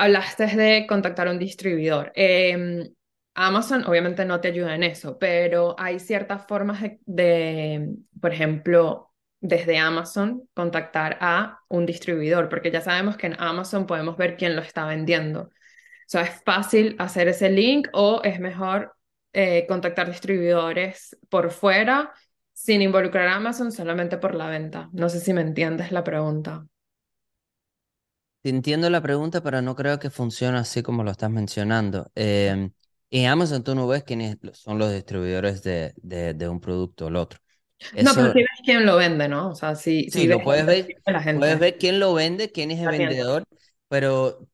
Hablaste 0.00 0.46
de 0.46 0.86
contactar 0.86 1.26
a 1.26 1.32
un 1.32 1.40
distribuidor. 1.40 2.12
Em, 2.14 2.88
Amazon 3.34 3.84
obviamente 3.84 4.24
no 4.24 4.40
te 4.40 4.48
ayuda 4.48 4.74
en 4.76 4.84
eso, 4.84 5.18
pero 5.18 5.74
hay 5.76 5.98
ciertas 5.98 6.46
formas 6.46 6.80
de, 6.80 7.00
de, 7.04 7.96
por 8.20 8.32
ejemplo, 8.32 9.12
desde 9.40 9.76
Amazon 9.78 10.48
contactar 10.54 11.18
a 11.20 11.60
un 11.68 11.84
distribuidor, 11.84 12.48
porque 12.48 12.70
ya 12.70 12.80
sabemos 12.80 13.16
que 13.16 13.26
en 13.26 13.40
Amazon 13.40 13.86
podemos 13.86 14.16
ver 14.16 14.36
quién 14.36 14.54
lo 14.54 14.62
está 14.62 14.86
vendiendo. 14.86 15.42
O 15.42 15.50
sea, 16.06 16.22
¿es 16.22 16.42
fácil 16.44 16.94
hacer 17.00 17.26
ese 17.26 17.50
link 17.50 17.88
o 17.92 18.20
es 18.22 18.38
mejor 18.38 18.94
eh, 19.32 19.66
contactar 19.66 20.08
distribuidores 20.08 21.16
por 21.28 21.50
fuera 21.50 22.12
sin 22.52 22.82
involucrar 22.82 23.26
a 23.28 23.34
Amazon 23.34 23.72
solamente 23.72 24.16
por 24.16 24.36
la 24.36 24.48
venta? 24.48 24.90
No 24.92 25.08
sé 25.08 25.18
si 25.18 25.32
me 25.32 25.40
entiendes 25.40 25.90
la 25.90 26.04
pregunta. 26.04 26.66
Entiendo 28.50 28.90
la 28.90 29.00
pregunta, 29.02 29.42
pero 29.42 29.62
no 29.62 29.74
creo 29.76 29.98
que 29.98 30.10
funcione 30.10 30.58
así 30.58 30.82
como 30.82 31.04
lo 31.04 31.10
estás 31.10 31.30
mencionando. 31.30 32.10
Em, 32.14 32.72
en 33.10 33.26
Amazon 33.28 33.64
tú 33.64 33.74
no 33.74 33.86
ves 33.88 34.04
quiénes 34.04 34.36
son 34.54 34.78
los 34.78 34.92
distribuidores 34.92 35.62
de, 35.62 35.92
de, 35.96 36.34
de 36.34 36.48
un 36.48 36.60
producto 36.60 37.06
o 37.06 37.08
el 37.08 37.16
otro. 37.16 37.40
No, 38.00 38.14
pero 38.14 38.28
Eso, 38.28 38.32
sí 38.32 38.38
ves 38.40 38.60
quién 38.64 38.86
lo 38.86 38.96
vende, 38.96 39.28
¿no? 39.28 39.50
O 39.50 39.54
sea, 39.54 39.74
sí, 39.74 40.10
sí, 40.10 40.26
ves 40.26 40.38
lo 40.38 40.42
puedes 40.42 40.66
ver, 40.66 40.94
la 41.06 41.22
puedes 41.32 41.58
gente. 41.58 41.58
ver 41.58 41.78
quién 41.78 42.00
lo 42.00 42.14
vende, 42.14 42.50
quién 42.52 42.70
es 42.70 42.80
el 42.80 42.88
la 42.88 42.94
tienda. 42.96 43.24
vendedor, 43.26 43.44
pero 43.88 44.48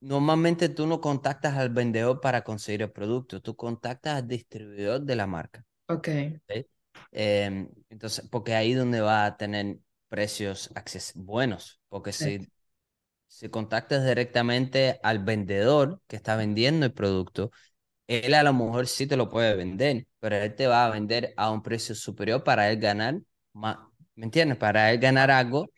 normalmente 0.00 0.68
tú 0.70 0.86
no 0.86 1.00
contactas 1.00 1.56
al 1.56 1.70
vendedor 1.70 2.20
para 2.20 2.44
conseguir 2.44 2.82
el 2.82 2.92
producto, 2.92 3.42
tú 3.42 3.56
contactas 3.56 4.18
al 4.22 4.28
distribuidor 4.28 5.02
de 5.02 5.16
la 5.16 5.26
marca. 5.26 5.64
Ok, 5.88 6.08
¿sí? 6.48 6.66
Em, 7.12 7.68
entonces, 7.90 8.28
porque 8.30 8.54
ahí 8.54 8.72
es 8.72 8.78
donde 8.78 9.00
va 9.00 9.26
a 9.26 9.36
tener 9.36 9.78
precios 10.08 10.70
acces 10.74 11.12
buenos, 11.16 11.80
porque 11.88 12.12
sí. 12.18 12.32
si, 12.36 12.48
si 13.32 13.48
contactas 13.48 14.04
directamente 14.06 15.00
al 15.02 15.18
vendedor 15.20 16.00
que 16.06 16.16
está 16.16 16.36
vendiendo 16.36 16.86
el 16.86 16.92
producto, 16.92 17.50
él 18.08 18.34
a 18.34 18.42
lo 18.44 18.52
mejor 18.54 18.88
sí 18.88 19.06
te 19.06 19.16
lo 19.16 19.28
puede 19.30 19.56
vender, 19.56 20.06
pero 20.20 20.36
él 20.36 20.54
te 20.56 20.66
va 20.68 20.86
a 20.86 20.90
vender 20.90 21.34
a 21.36 21.50
un 21.50 21.62
precio 21.62 21.94
superior 21.94 22.44
para 22.44 22.70
él 22.70 22.78
ganar 22.80 23.20
más, 23.54 23.78
¿me 24.16 24.26
entiendes? 24.26 24.58
Para 24.58 24.92
él 24.92 25.00
ganar 25.00 25.30
algo, 25.30 25.70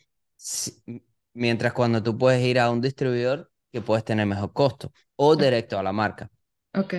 mientras 1.34 1.73
cuando 1.73 2.02
tú 2.02 2.16
puedes 2.18 2.42
ir 2.44 2.58
a 2.58 2.70
un 2.70 2.80
distribuidor 2.80 3.50
que 3.73 3.80
puedes 3.82 4.04
tener 4.04 4.26
mejor 4.26 4.52
costo 4.52 4.92
o 5.16 5.37
directo 5.37 5.78
a 5.78 5.82
la 5.82 5.92
marca. 5.92 6.30
Ok, 6.75 6.94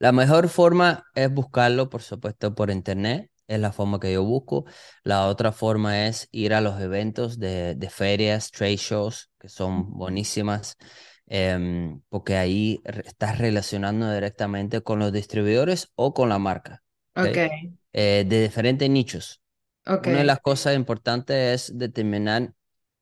La 0.00 0.10
mejor 0.12 0.48
forma 0.48 1.04
es 1.14 1.32
buscarlo, 1.32 1.88
por 1.88 2.02
supuesto, 2.02 2.52
por 2.54 2.70
internet. 2.70 3.30
Es 3.48 3.60
la 3.60 3.72
forma 3.72 4.00
que 4.00 4.12
yo 4.12 4.24
busco. 4.24 4.66
La 5.04 5.26
otra 5.26 5.52
forma 5.52 6.06
es 6.08 6.28
ir 6.32 6.54
a 6.54 6.60
los 6.60 6.80
eventos 6.80 7.38
de, 7.40 7.74
de 7.76 7.90
ferias, 7.90 8.50
trade 8.52 8.76
shows, 8.76 9.30
que 9.40 9.48
son 9.48 9.92
buenísimas, 9.94 10.76
em, 11.26 12.00
porque 12.10 12.36
ahí 12.36 12.80
estás 12.84 13.38
relacionando 13.38 14.12
directamente 14.12 14.82
con 14.82 14.98
los 15.00 15.12
distribuidores 15.12 15.90
o 15.96 16.14
con 16.14 16.28
la 16.28 16.38
marca, 16.38 16.82
¿ok? 17.16 17.26
ok, 17.26 17.38
Eh, 17.94 18.24
de 18.28 18.42
diferentes 18.42 18.88
nichos. 18.90 19.40
ok, 19.86 20.06
Una 20.06 20.18
de 20.20 20.24
las 20.24 20.40
cosas 20.40 20.76
importantes 20.76 21.70
es 21.70 21.78
determinar, 21.78 22.54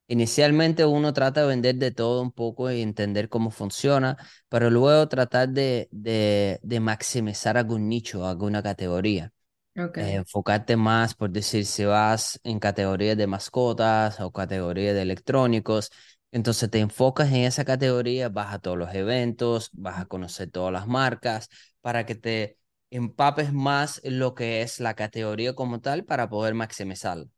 inicialmente 0.08 0.84
uno 0.86 1.12
trata 1.14 1.42
de 1.42 1.48
vender 1.48 1.76
de 1.76 1.92
todo 1.92 2.22
un 2.22 2.32
poco 2.32 2.70
y 2.72 2.82
entender 2.82 3.28
cómo 3.30 3.50
funciona, 3.50 4.16
pero 4.48 4.70
luego 4.70 5.08
tratar 5.08 5.50
de, 5.50 5.88
de, 5.92 6.60
de 6.62 6.80
maximizar 6.80 7.58
algún 7.58 7.88
nicho, 7.88 8.26
alguna 8.26 8.62
categoría. 8.62 9.32
Ok. 9.76 9.98
Eh, 9.98 10.14
enfocarte 10.16 10.76
más, 10.76 11.14
por 11.14 11.30
decir, 11.30 11.64
si 11.64 11.84
vas 11.84 12.38
en 12.44 12.58
categorías 12.58 13.16
de 13.16 13.26
mascotas 13.26 14.20
o 14.20 14.30
categorías 14.30 14.94
de 14.94 15.02
electrónicos, 15.02 15.90
entonces 16.32 16.70
te 16.70 16.80
enfocas 16.80 17.28
en 17.30 17.44
esa 17.44 17.64
categoría, 17.64 18.28
vas 18.28 18.52
a 18.54 18.58
todos 18.58 18.76
los 18.76 18.94
eventos, 18.94 19.70
vas 19.72 19.98
a 19.98 20.04
conocer 20.06 20.50
todas 20.50 20.72
las 20.72 20.86
marcas, 20.86 21.48
para 21.80 22.04
que 22.04 22.14
te 22.14 22.58
empapes 22.90 23.52
más 23.54 24.00
lo 24.04 24.34
que 24.34 24.60
es 24.62 24.80
la 24.80 24.94
categoría 24.94 25.54
como 25.54 25.80
tal 25.80 26.04
para 26.04 26.28
poder 26.28 26.54
maximizarlo. 26.54 27.28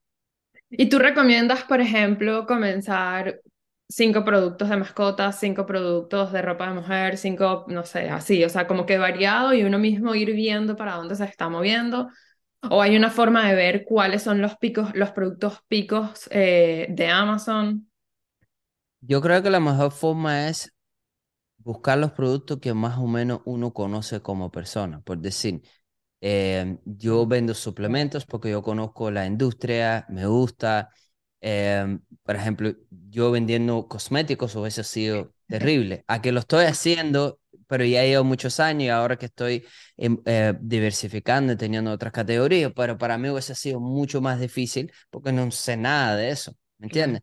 ¿Y 0.70 0.88
tú 0.88 0.98
recomiendas, 0.98 1.62
por 1.64 1.80
ejemplo, 1.80 2.46
comenzar 2.46 3.40
cinco 3.88 4.24
productos 4.24 4.68
de 4.68 4.76
mascotas, 4.76 5.38
cinco 5.40 5.64
productos 5.64 6.32
de 6.32 6.42
ropa 6.42 6.68
de 6.68 6.74
mujer, 6.74 7.16
cinco, 7.16 7.64
no 7.68 7.84
sé, 7.84 8.10
así, 8.10 8.44
o 8.44 8.48
sea, 8.48 8.66
como 8.66 8.84
que 8.84 8.98
variado 8.98 9.54
y 9.54 9.62
uno 9.64 9.78
mismo 9.78 10.14
ir 10.14 10.32
viendo 10.34 10.76
para 10.76 10.94
dónde 10.96 11.16
se 11.16 11.24
está 11.24 11.48
moviendo? 11.48 12.08
¿O 12.70 12.82
hay 12.82 12.96
una 12.96 13.10
forma 13.10 13.48
de 13.48 13.54
ver 13.54 13.84
cuáles 13.84 14.22
son 14.22 14.40
los 14.42 14.56
picos, 14.56 14.94
los 14.94 15.10
productos 15.12 15.62
picos 15.68 16.28
eh, 16.32 16.86
de 16.90 17.08
Amazon? 17.08 17.88
Yo 19.00 19.20
creo 19.20 19.42
que 19.42 19.50
la 19.50 19.60
mejor 19.60 19.92
forma 19.92 20.48
es 20.48 20.74
buscar 21.58 21.98
los 21.98 22.12
productos 22.12 22.60
que 22.60 22.74
más 22.74 22.98
o 22.98 23.06
menos 23.06 23.40
uno 23.44 23.72
conoce 23.72 24.20
como 24.22 24.50
persona. 24.50 25.00
Por 25.02 25.18
decir, 25.18 25.62
eh, 26.20 26.78
yo 26.84 27.26
vendo 27.26 27.54
suplementos 27.54 28.26
porque 28.26 28.50
yo 28.50 28.62
conozco 28.62 29.10
la 29.10 29.26
industria, 29.26 30.06
me 30.08 30.26
gusta. 30.26 30.90
Eh, 31.40 31.98
por 32.24 32.36
ejemplo, 32.36 32.72
yo 32.90 33.30
vendiendo 33.30 33.88
cosméticos 33.88 34.56
hubiese 34.56 34.84
sido 34.84 35.34
terrible. 35.48 36.04
A 36.08 36.22
que 36.22 36.32
lo 36.32 36.40
estoy 36.40 36.66
haciendo, 36.66 37.40
pero 37.68 37.84
ya 37.84 38.02
llevo 38.04 38.24
muchos 38.24 38.60
años 38.60 38.84
y 38.84 38.88
ahora 38.88 39.16
que 39.16 39.26
estoy 39.26 39.64
em, 39.96 40.20
eh, 40.26 40.54
diversificando 40.60 41.52
y 41.52 41.56
teniendo 41.56 41.92
otras 41.92 42.12
categorías, 42.12 42.72
pero 42.74 42.98
para 42.98 43.18
mí 43.18 43.28
hubiese 43.30 43.54
sido 43.54 43.80
mucho 43.80 44.20
más 44.20 44.40
difícil 44.40 44.92
porque 45.10 45.32
no 45.32 45.50
sé 45.52 45.76
nada 45.76 46.16
de 46.16 46.30
eso, 46.30 46.56
¿me 46.78 46.86
entiendes? 46.86 47.22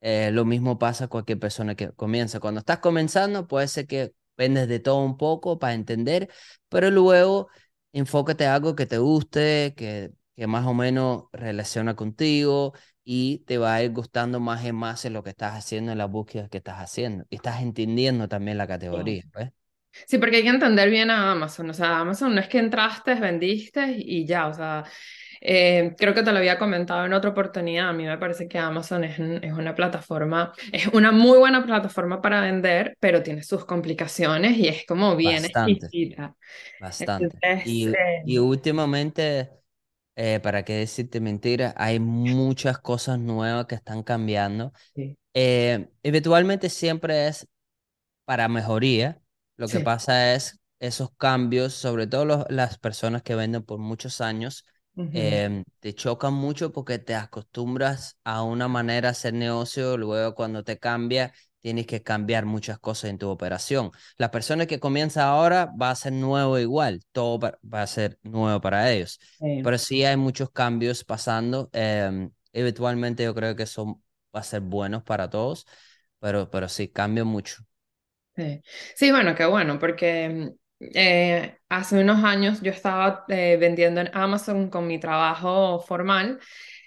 Eh, 0.00 0.30
lo 0.32 0.44
mismo 0.44 0.78
pasa 0.78 1.04
a 1.06 1.08
cualquier 1.08 1.38
persona 1.38 1.74
que 1.74 1.90
comienza. 1.92 2.40
Cuando 2.40 2.60
estás 2.60 2.78
comenzando, 2.78 3.46
puede 3.48 3.68
ser 3.68 3.86
que 3.86 4.12
vendes 4.36 4.68
de 4.68 4.78
todo 4.80 4.98
un 5.04 5.16
poco 5.16 5.58
para 5.58 5.74
entender, 5.74 6.30
pero 6.68 6.90
luego 6.90 7.48
enfócate 7.92 8.44
en 8.44 8.50
algo 8.50 8.76
que 8.76 8.86
te 8.86 8.98
guste, 8.98 9.74
que, 9.76 10.12
que 10.36 10.46
más 10.46 10.66
o 10.66 10.74
menos 10.74 11.24
relaciona 11.32 11.96
contigo 11.96 12.74
y 13.04 13.38
te 13.46 13.58
va 13.58 13.74
a 13.74 13.82
ir 13.82 13.92
gustando 13.92 14.38
más 14.40 14.64
y 14.64 14.72
más 14.72 15.04
en 15.04 15.14
lo 15.14 15.22
que 15.22 15.30
estás 15.30 15.54
haciendo, 15.56 15.92
en 15.92 15.98
las 15.98 16.10
búsquedas 16.10 16.50
que 16.50 16.58
estás 16.58 16.78
haciendo. 16.78 17.24
Y 17.30 17.36
estás 17.36 17.62
entendiendo 17.62 18.28
también 18.28 18.58
la 18.58 18.66
categoría, 18.66 19.22
¿ves? 19.34 19.50
Sí, 20.06 20.18
porque 20.18 20.36
hay 20.36 20.42
que 20.42 20.48
entender 20.48 20.90
bien 20.90 21.10
a 21.10 21.32
Amazon. 21.32 21.70
O 21.70 21.74
sea, 21.74 22.00
Amazon 22.00 22.34
no 22.34 22.40
es 22.40 22.48
que 22.48 22.58
entraste, 22.58 23.14
vendiste 23.14 23.94
y 23.98 24.26
ya. 24.26 24.48
O 24.48 24.54
sea, 24.54 24.84
eh, 25.40 25.94
creo 25.98 26.14
que 26.14 26.22
te 26.22 26.32
lo 26.32 26.38
había 26.38 26.58
comentado 26.58 27.04
en 27.06 27.12
otra 27.12 27.30
oportunidad. 27.30 27.88
A 27.90 27.92
mí 27.92 28.04
me 28.04 28.18
parece 28.18 28.48
que 28.48 28.58
Amazon 28.58 29.04
es, 29.04 29.18
es 29.18 29.52
una 29.52 29.74
plataforma, 29.74 30.52
es 30.72 30.86
una 30.88 31.12
muy 31.12 31.38
buena 31.38 31.64
plataforma 31.64 32.20
para 32.22 32.40
vender, 32.42 32.96
pero 33.00 33.22
tiene 33.22 33.42
sus 33.42 33.64
complicaciones 33.64 34.56
y 34.58 34.68
es 34.68 34.84
como 34.86 35.16
bien 35.16 35.44
Bastante, 35.44 35.92
exquisita. 35.94 36.34
bastante. 36.78 37.42
Entonces, 37.42 37.62
Y, 37.62 37.98
eh, 37.98 38.24
y 38.24 38.38
últimamente, 38.38 39.50
eh, 40.16 40.40
para 40.40 40.64
qué 40.64 40.74
decirte 40.74 41.20
mentiras, 41.20 41.74
hay 41.76 42.00
muchas 42.00 42.78
cosas 42.78 43.18
nuevas 43.18 43.66
que 43.66 43.76
están 43.76 44.02
cambiando. 44.02 44.72
sí, 44.94 45.16
eventualmente 46.02 46.68
siempre 46.70 47.28
es 47.28 47.48
para 48.24 48.48
mejoría. 48.48 49.22
Lo 49.56 49.68
que 49.70 49.80
pasa 49.80 50.34
es 50.34 50.60
esos 50.80 51.10
cambios, 51.16 51.74
sobre 51.74 52.06
todo 52.06 52.24
los- 52.24 52.46
las 52.50 52.78
personas 52.78 53.22
que 53.22 53.34
venden 53.34 53.62
por 53.64 53.78
muchos 53.78 54.20
años, 54.20 54.64
em, 55.12 55.64
te 55.80 55.94
chocan 55.94 56.34
mucho 56.34 56.72
porque 56.72 56.98
te 56.98 57.14
acostumbras 57.14 58.18
a 58.24 58.42
una 58.42 58.68
manera 58.68 59.08
de 59.08 59.12
hacer 59.12 59.34
negocio, 59.34 59.96
luego 59.96 60.34
cuando 60.34 60.62
te 60.64 60.78
cambia, 60.78 61.32
tienes 61.60 61.86
que 61.86 62.02
cambiar 62.02 62.44
muchas 62.44 62.78
cosas 62.78 63.10
en 63.10 63.18
tu 63.18 63.28
operación. 63.30 63.90
La 64.18 64.30
persona 64.30 64.66
que 64.66 64.78
comienza 64.80 65.24
ahora 65.28 65.66
va 65.80 65.90
a 65.90 65.94
ser 65.96 66.12
nuevo 66.12 66.58
igual, 66.58 67.00
todo 67.12 67.38
va 67.40 67.82
a 67.82 67.86
ser 67.86 68.18
nuevo 68.22 68.60
para 68.60 68.92
ellos. 68.92 69.18
sí. 69.38 69.62
Pero 69.62 69.78
sí 69.78 70.04
hay 70.04 70.16
muchos 70.16 70.50
cambios 70.50 71.04
pasando. 71.04 71.70
em, 71.72 72.30
eventualmente 72.52 73.24
yo 73.24 73.34
creo 73.34 73.56
que 73.56 73.64
eso 73.64 74.00
va 74.34 74.40
a 74.40 74.42
ser 74.42 74.60
buenos 74.60 75.02
para 75.02 75.28
todos, 75.30 75.66
pero, 76.20 76.50
pero 76.50 76.68
sí, 76.68 76.88
cambia 76.88 77.24
mucho. 77.24 77.64
Sí, 78.94 79.10
bueno, 79.10 79.34
qué 79.34 79.46
bueno, 79.46 79.78
porque 79.78 80.28
mm, 80.28 80.48
eh, 80.94 81.58
hace 81.68 81.98
unos 82.00 82.22
años 82.24 82.60
yo 82.60 82.70
estaba 82.70 83.24
eh, 83.28 83.56
vendiendo 83.58 84.00
en 84.00 84.10
Amazon 84.14 84.68
con 84.68 84.86
mi 84.86 84.98
trabajo 84.98 85.80
formal. 85.80 86.38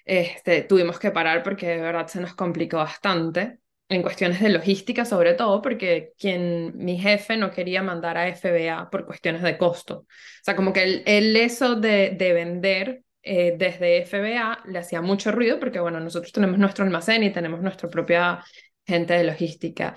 Este, 0.06 0.64
tuvimos 0.64 1.00
que 1.00 1.12
parar 1.12 1.44
porque 1.44 1.68
de 1.68 1.82
verdad 1.82 2.08
se 2.08 2.20
nos 2.22 2.36
complicó 2.36 2.78
bastante 2.78 3.60
en 3.90 4.04
cuestiones 4.04 4.40
de 4.42 4.50
logística, 4.50 5.06
sobre 5.06 5.34
todo 5.34 5.62
porque 5.62 6.14
quien, 6.20 6.74
mi 6.78 7.00
jefe 7.00 7.38
no 7.38 7.52
quería 7.52 7.82
mandar 7.82 8.18
a 8.18 8.28
FBA 8.28 8.90
por 8.90 9.06
cuestiones 9.08 9.42
de 9.42 9.58
costo. 9.58 10.00
O 10.02 10.08
sea, 10.44 10.56
como 10.56 10.72
que 10.74 10.84
el, 10.84 11.04
el 11.08 11.36
eso 11.36 11.76
de, 11.76 12.12
de 12.12 12.34
vender 12.34 13.04
eh, 13.24 13.56
desde 13.58 13.98
FBA 14.04 14.62
le 14.66 14.80
hacía 14.80 15.02
mucho 15.02 15.32
ruido 15.32 15.60
porque, 15.60 15.80
bueno, 15.80 16.00
nosotros 16.00 16.32
tenemos 16.32 16.60
nuestro 16.60 16.86
almacén 16.86 17.24
y 17.24 17.32
tenemos 17.32 17.62
nuestra 17.62 17.90
propia 17.90 18.44
gente 18.86 19.14
de 19.16 19.24
logística. 19.24 19.96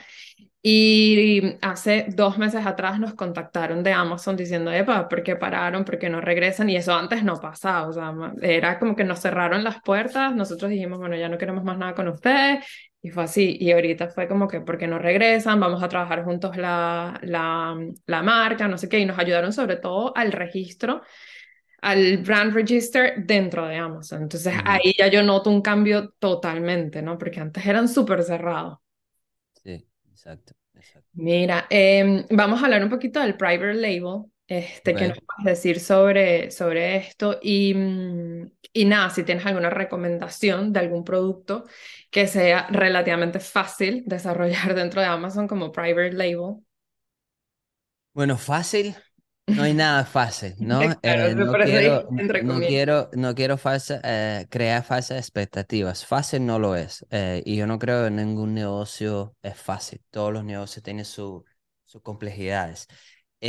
Y 0.64 1.57
hace 1.61 2.07
dos 2.14 2.38
meses 2.38 2.64
atrás 2.66 3.00
nos 3.00 3.14
contactaron 3.14 3.83
de 3.83 3.92
Amazon 3.92 4.37
diciendo, 4.37 4.71
epa, 4.73 5.09
¿por 5.09 5.25
qué 5.25 5.35
pararon? 5.35 5.85
¿Por 5.85 5.99
qué 5.99 6.09
no 6.09 6.21
regresan? 6.21 6.71
Y 6.71 6.76
eso 6.76 6.95
antes 6.95 7.25
no 7.25 7.40
pasaba, 7.40 7.88
o 7.88 7.92
sea, 7.92 8.14
era 8.42 8.78
como 8.78 8.95
que 8.95 9.02
nos 9.02 9.19
cerraron 9.21 9.64
las 9.64 9.83
puertas, 9.83 10.35
nosotros 10.37 10.71
dijimos, 10.71 11.00
bueno, 11.00 11.16
ya 11.16 11.28
no 11.28 11.37
queremos 11.37 11.64
más 11.64 11.78
nada 11.78 11.95
con 11.95 12.07
ustedes, 12.07 12.64
y 13.02 13.11
fue 13.11 13.25
así, 13.25 13.57
y 13.61 13.73
ahorita 13.73 14.09
fue 14.11 14.28
como 14.28 14.47
que, 14.47 14.61
¿por 14.61 14.78
qué 14.78 14.87
no 14.87 15.00
regresan? 15.00 15.59
Vamos 15.59 15.83
a 15.83 15.88
trabajar 15.88 16.23
juntos 16.25 16.57
la, 16.57 17.19
la, 17.23 17.76
la 18.07 18.23
marca, 18.23 18.69
no 18.69 18.78
sé 18.78 18.88
qué, 18.88 19.00
y 19.00 19.04
nos 19.07 19.19
ayudaron 19.19 19.52
sobre 19.52 19.76
todo 19.76 20.16
al 20.16 20.31
registro, 20.31 21.02
al 21.81 22.19
brand 22.19 22.54
register 22.54 23.14
dentro 23.26 23.66
de 23.66 23.76
Amazon. 23.76 24.23
Entonces 24.23 24.54
ahí 24.64 24.95
ya 24.99 25.09
yo 25.09 25.23
noto 25.25 25.50
un 25.50 25.62
cambio 25.62 26.11
totalmente, 26.19 27.02
¿no? 27.02 27.19
Porque 27.19 27.40
antes 27.40 27.66
eran 27.66 27.88
súper 27.88 28.23
cerrados. 28.25 28.81
Exacto, 30.25 30.55
exacto. 30.75 31.09
Mira, 31.14 31.67
em, 31.69 32.25
vamos 32.31 32.62
a 32.62 32.67
hablar 32.67 32.85
un 32.85 32.91
poquito 32.91 33.21
del 33.21 33.37
private 33.37 33.75
label. 33.75 34.26
este, 34.47 34.95
que 34.95 35.09
nos 35.09 35.19
puedes 35.19 35.57
decir 35.57 35.81
sobre, 35.81 36.50
sobre 36.50 36.97
esto. 36.97 37.38
Y, 37.41 37.73
mm, 37.73 38.50
y 38.75 38.85
nada, 38.85 39.09
si 39.09 39.25
tienes 39.25 39.47
alguna 39.47 39.71
recomendación 39.71 40.73
de 40.75 40.81
algún 40.81 41.05
producto 41.05 41.64
que 42.11 42.26
sea 42.26 42.67
relativamente 42.71 43.41
fácil 43.41 44.05
desarrollar 44.07 44.75
dentro 44.75 45.00
de 45.00 45.07
Amazon 45.07 45.49
como 45.49 45.73
private 45.73 46.12
label. 46.12 46.57
Bueno, 48.12 48.37
fácil, 48.37 48.95
no 49.50 49.62
hay 49.64 49.75
nada 49.75 50.04
fácil, 50.04 50.54
¿no? 50.58 50.90
Eh, 51.02 51.34
Claro, 51.34 51.37
no 51.37 51.46
por 51.50 51.62
eso 51.62 51.78
quiero, 51.78 52.06
no, 52.11 52.25
no 52.38 52.64
quiero, 52.64 53.11
no 53.14 53.34
quiero 53.34 53.58
falsa- 53.58 54.00
eh, 54.04 54.46
crear 54.50 54.84
falsas 54.84 55.18
expectativas. 55.18 56.06
Fácil 56.06 56.46
no 56.46 56.58
lo 56.58 56.76
es. 56.76 57.06
eh, 57.11 57.42
y 57.44 57.56
yo 57.56 57.66
no 57.66 57.78
creo 57.78 58.04
que 58.04 58.11
ningún 58.11 58.54
negocio 58.54 59.37
es 59.42 59.56
fácil. 59.58 60.02
Todos 60.11 60.32
los 60.32 60.44
negocios 60.44 60.82
tienen 60.82 61.04
su- 61.04 61.44
sus 61.87 62.02
complejidades. 62.02 62.87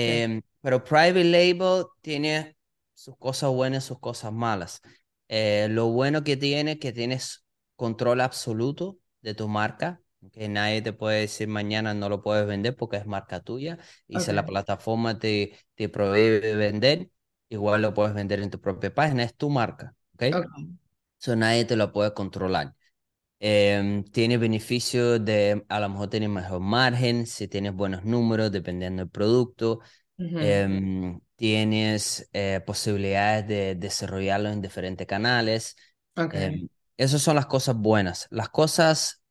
Sí. 0.05 0.23
Em, 0.23 0.41
pero 0.61 0.83
private 0.83 1.23
label 1.25 1.85
tiene 2.01 2.57
sus 2.93 3.17
cosas 3.17 3.51
buenas 3.51 3.85
y 3.85 3.87
sus 3.87 3.99
cosas 3.99 4.33
malas. 4.33 4.81
Eh, 5.29 5.67
lo 5.71 5.87
bueno 5.89 6.23
que 6.23 6.37
tiene 6.37 6.73
es 6.73 6.79
que 6.79 6.91
tienes 6.93 7.45
control 7.75 8.21
absoluto 8.21 8.99
de 9.21 9.35
tu 9.35 9.47
marca. 9.49 10.01
Que 10.31 10.47
nadie 10.49 10.81
te 10.81 10.93
puede 10.93 11.21
decir 11.21 11.47
mañana 11.47 11.93
no 11.93 12.09
lo 12.09 12.21
puedes 12.21 12.45
vender 12.47 12.75
porque 12.75 12.97
es 12.97 13.05
marca 13.05 13.41
tuya. 13.41 13.77
Y 14.07 14.19
si 14.21 14.31
la 14.31 14.45
plataforma 14.45 15.19
te, 15.19 15.57
te 15.75 15.89
prohíbe 15.89 16.55
vender, 16.55 17.09
igual 17.49 17.81
lo 17.81 17.93
puedes 17.93 18.13
vender 18.13 18.39
en 18.41 18.49
tu 18.49 18.59
propia 18.61 18.93
página. 18.93 19.23
Es 19.23 19.35
tu 19.35 19.49
marca. 19.49 19.95
¿Ok? 20.15 20.23
ok. 20.31 20.73
Eso 21.21 21.35
nadie 21.35 21.65
te 21.65 21.75
lo 21.75 21.91
puede 21.93 22.13
controlar. 22.13 22.75
Em, 23.39 24.03
tiene 24.05 24.37
beneficio 24.37 25.19
de, 25.19 25.65
a 25.69 25.79
lo 25.81 25.89
mejor 25.89 26.09
tienes 26.09 26.29
mejor 26.29 26.61
margen, 26.61 27.27
si 27.27 27.47
tienes 27.49 27.73
buenos 27.75 28.05
números, 28.05 28.51
dependiendo 28.51 29.03
del 29.03 29.11
producto. 29.11 29.81
Ujú, 30.19 30.39
Em, 30.39 31.21
tienes 31.37 32.29
eh, 32.33 32.61
posibilidades 32.65 33.47
de 33.47 33.75
desarrollarlo 33.75 34.49
en 34.49 34.61
diferentes 34.61 35.07
canales. 35.07 35.77
Ok, 36.15 36.33
Em, 36.33 36.69
esas 36.97 37.21
son 37.23 37.37
las 37.37 37.47
cosas 37.47 37.77
buenas. 37.77 38.27
Las 38.31 38.49
cosas 38.49 39.22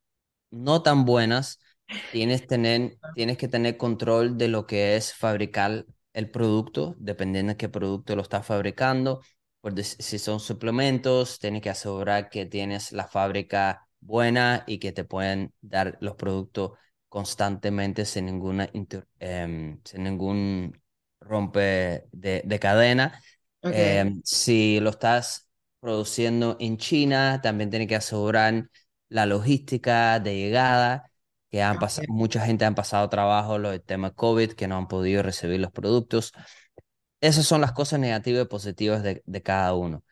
no 0.53 0.83
tan 0.83 1.07
buenas, 1.07 1.61
tienes, 2.11 2.47
tener, 2.47 2.99
tienes 3.15 3.39
que 3.39 3.49
tener 3.49 3.77
control 3.79 4.39
de 4.39 4.49
lo 4.49 4.67
que 4.67 4.97
es 4.97 5.15
fabricar 5.15 5.87
el 6.15 6.31
producto, 6.31 6.97
dependiendo 6.99 7.53
de 7.53 7.59
qué 7.59 7.69
producto 7.71 8.17
lo 8.17 8.23
estás 8.23 8.47
fabricando. 8.47 9.23
Por 9.61 9.75
dec- 9.75 10.01
si 10.01 10.19
son 10.21 10.41
suplementos, 10.41 11.39
tienes 11.41 11.63
que 11.63 11.71
asegurar 11.71 12.31
que 12.31 12.47
tienes 12.47 12.93
la 12.93 13.09
fábrica 13.09 13.89
buena 14.01 14.65
y 14.67 14.79
que 14.79 14.93
te 14.93 15.05
pueden 15.05 15.55
dar 15.63 15.99
los 16.01 16.17
productos 16.17 16.73
constantemente 17.09 18.05
sin 18.07 18.27
ninguna 18.27 18.69
inter- 18.75 19.07
em, 19.21 19.81
sin 19.85 20.05
ningún 20.05 20.81
rompe 21.21 22.05
de, 22.13 22.43
de 22.45 22.59
cadena. 22.61 23.21
Em, 23.69 24.21
si 24.25 24.81
lo 24.81 24.91
estás 24.91 25.49
produciendo 25.81 26.57
en 26.61 26.77
China, 26.79 27.41
también 27.43 27.71
tienes 27.71 27.89
que 27.89 27.97
asegurar 27.97 28.69
la 29.13 29.27
logística 29.27 30.21
de 30.21 30.37
llegada, 30.37 31.11
que 31.51 31.63
han 31.63 31.79
pasado, 31.79 32.07
mucha 32.09 32.41
gente 32.45 32.65
han 32.65 32.75
pasado 32.75 33.09
trabajo, 33.09 33.59
lo 33.59 33.71
del 33.71 33.83
tema 33.83 34.13
COVID, 34.15 34.53
que 34.53 34.69
no 34.69 34.77
han 34.79 34.89
podido 34.89 35.23
recibir 35.23 35.61
los 35.61 35.73
productos. 35.73 36.33
Esas 37.21 37.47
son 37.47 37.61
las 37.61 37.73
cosas 37.73 38.01
negativas 38.01 38.45
y 38.45 38.49
positivas 38.49 39.03
de, 39.03 39.23
de 39.27 39.43
cada 39.43 39.75
uno. 39.75 40.05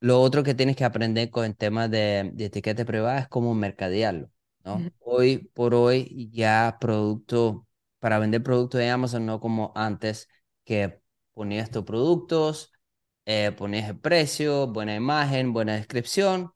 Lo 0.00 0.20
otro 0.20 0.42
que 0.42 0.54
tienes 0.54 0.76
que 0.76 0.84
aprender 0.84 1.30
con 1.30 1.44
el 1.44 1.56
tema 1.56 1.88
de, 1.88 2.30
de 2.34 2.46
etiqueta 2.46 2.84
privada 2.84 3.20
es 3.20 3.28
cómo 3.28 3.54
mercadearlo, 3.54 4.30
¿no? 4.64 4.90
Hoy 4.98 5.38
por 5.54 5.74
hoy 5.74 6.30
ya 6.32 6.78
producto, 6.80 7.66
para 8.00 8.18
vender 8.18 8.42
productos 8.42 8.80
de 8.80 8.90
Amazon, 8.90 9.26
no 9.26 9.40
como 9.40 9.72
antes, 9.76 10.28
que 10.64 11.00
ponías 11.34 11.70
tus 11.70 11.84
productos, 11.84 12.72
eh, 13.26 13.52
ponías 13.52 13.88
el 13.90 13.98
precio, 14.00 14.66
buena 14.68 14.94
imagen, 14.96 15.52
buena 15.52 15.74
descripción 15.76 16.52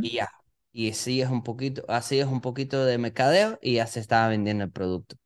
y 0.00 0.14
ya. 0.16 0.28
Y 0.76 0.90
así 0.90 1.22
es 1.22 1.30
un 1.30 1.42
poquito, 1.42 1.84
así 1.88 2.18
es 2.20 2.26
un 2.26 2.40
poquito 2.42 2.84
de 2.84 2.98
mercadeo 2.98 3.58
y 3.62 3.74
ya 3.76 3.86
se 3.86 4.00
estaba 4.00 4.28
vendiendo 4.28 4.64
el 4.64 4.70
producto. 4.72 5.16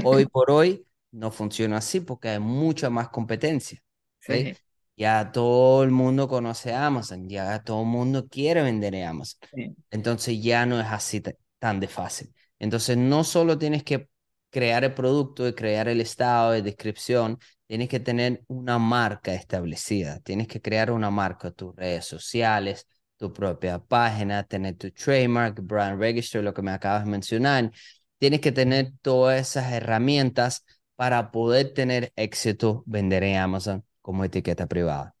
Hoy 0.00 0.26
por 0.28 0.50
hoy 0.50 0.86
no 1.12 1.30
funciona 1.32 1.78
así 1.78 2.00
porque 2.00 2.30
hay 2.30 2.40
mucha 2.40 2.90
más 2.90 3.08
competencia. 3.10 3.82
Sí, 4.20 4.58
Ya 4.96 5.30
todo 5.32 5.84
el 5.84 5.90
mundo 5.92 6.26
conoce 6.28 6.74
Amazon, 6.74 7.28
ya 7.28 7.62
todo 7.62 7.82
el 7.82 7.86
mundo 7.88 8.26
quiere 8.28 8.62
vender 8.62 8.94
en 8.96 9.06
Amazon. 9.06 9.40
sí. 9.54 9.76
Entonces 9.90 10.42
ya 10.42 10.66
no 10.66 10.80
es 10.80 10.86
así 10.88 11.20
ta- 11.20 11.32
tan 11.58 11.78
de 11.80 11.86
fácil. 11.88 12.34
Entonces 12.58 12.96
no 12.96 13.22
solo 13.24 13.56
tienes 13.58 13.84
que 13.84 14.08
crear 14.50 14.82
el 14.84 14.94
producto 14.94 15.46
y 15.46 15.54
crear 15.54 15.88
el 15.88 16.00
estado 16.00 16.52
de 16.52 16.62
descripción, 16.62 17.38
tienes 17.66 17.88
que 17.88 18.00
tener 18.00 18.42
una 18.48 18.78
marca 18.78 19.34
establecida, 19.34 20.18
tienes 20.20 20.48
que 20.48 20.60
crear 20.60 20.90
una 20.90 21.10
marca, 21.10 21.50
tus 21.52 21.74
redes 21.76 22.04
sociales, 22.06 22.86
tu 23.18 23.32
propia 23.32 23.78
página, 23.80 24.44
tener 24.44 24.76
tu 24.76 24.90
trademark, 24.92 25.60
brand 25.62 26.00
register, 26.00 26.42
lo 26.42 26.54
que 26.54 26.62
me 26.62 26.70
acabas 26.72 27.04
de 27.04 27.10
mencionar. 27.10 27.72
Tienes 28.18 28.40
que 28.40 28.52
tener 28.52 28.92
todas 29.02 29.40
esas 29.40 29.72
herramientas 29.72 30.64
para 30.96 31.30
poder 31.30 31.74
tener 31.74 32.12
éxito, 32.16 32.82
vender 32.86 33.22
en 33.24 33.36
Amazon 33.36 33.84
como 34.00 34.24
etiqueta 34.24 34.66
privada. 34.66 35.14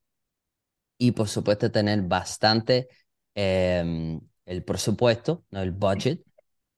Y 0.96 1.12
por 1.12 1.28
supuesto 1.28 1.70
tener 1.70 2.02
bastante 2.02 2.88
em, 3.34 4.20
el 4.46 4.64
presupuesto, 4.64 5.44
¿no? 5.50 5.62
el 5.62 5.72
budget. 5.72 6.22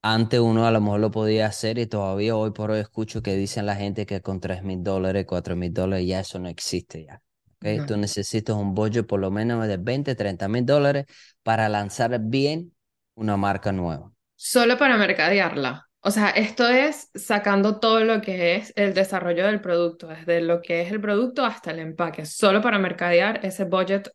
Antes 0.03 0.41
uno 0.41 0.67
a 0.67 0.71
lo 0.71 0.81
mejor 0.81 1.01
lo 1.01 1.11
podía 1.11 1.47
hacer 1.47 1.79
y 1.79 1.87
todavía 1.87 2.37
hoy 2.37 2.53
por 2.53 2.71
hoy 2.71 2.81
escucho 2.81 3.23
que 3.23 3.37
dicen 3.37 3.67
la 3.67 3.77
gente 3.77 4.07
que 4.07 4.23
con 4.23 4.41
tres 4.41 4.63
mil 4.63 4.83
dólares, 4.83 5.27
cuatro 5.27 5.57
mil 5.57 5.73
dólares 5.73 6.07
ya 6.07 6.21
eso 6.21 6.39
no 6.39 6.49
existe 6.49 7.05
ya. 7.05 7.23
¿Ok? 7.63 7.67
No. 7.73 7.87
Tú 7.87 7.97
necesitas 7.97 8.57
un 8.57 8.75
budget 8.75 9.07
por 9.07 9.21
lo 9.21 9.31
menos 9.31 9.67
de 9.67 9.77
20, 9.77 10.15
30 10.15 10.49
mil 10.49 10.65
dólares 10.67 11.07
para 11.43 11.69
lanzar 11.69 12.19
bien 12.21 12.75
una 13.15 13.37
marca 13.37 13.73
nueva. 13.73 14.13
Solo 14.37 14.77
para 14.79 14.97
mercadearla. 14.97 15.89
O 16.01 16.11
sea, 16.11 16.31
esto 16.31 16.67
es 16.69 17.11
sacando 17.15 17.79
todo 17.79 18.01
lo 18.05 18.21
que 18.23 18.57
es 18.57 18.73
el 18.77 18.95
desarrollo 18.95 19.45
del 19.47 19.61
producto, 19.61 20.09
desde 20.09 20.41
lo 20.41 20.63
que 20.63 20.81
es 20.83 20.91
el 20.93 21.01
producto 21.01 21.45
hasta 21.45 21.71
el 21.73 21.79
empaque, 21.81 22.25
solo 22.27 22.63
para 22.63 22.79
mercadear 22.79 23.45
ese 23.45 23.65
budget. 23.65 24.11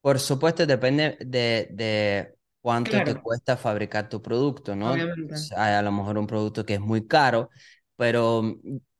Por 0.00 0.20
supuesto, 0.20 0.66
depende 0.66 1.16
de, 1.20 1.68
de 1.72 2.34
cuánto 2.60 3.02
te 3.02 3.16
cuesta 3.16 3.56
fabricar 3.56 4.08
tu 4.08 4.20
producto, 4.22 4.76
¿no? 4.76 4.94
obviamente. 4.94 5.34
S- 5.34 5.54
Hay 5.56 5.74
a 5.74 5.82
lo 5.82 5.92
mejor 5.92 6.18
un 6.18 6.26
producto 6.26 6.64
que 6.66 6.74
es 6.74 6.80
muy 6.80 7.06
caro, 7.06 7.48
pero 7.96 8.42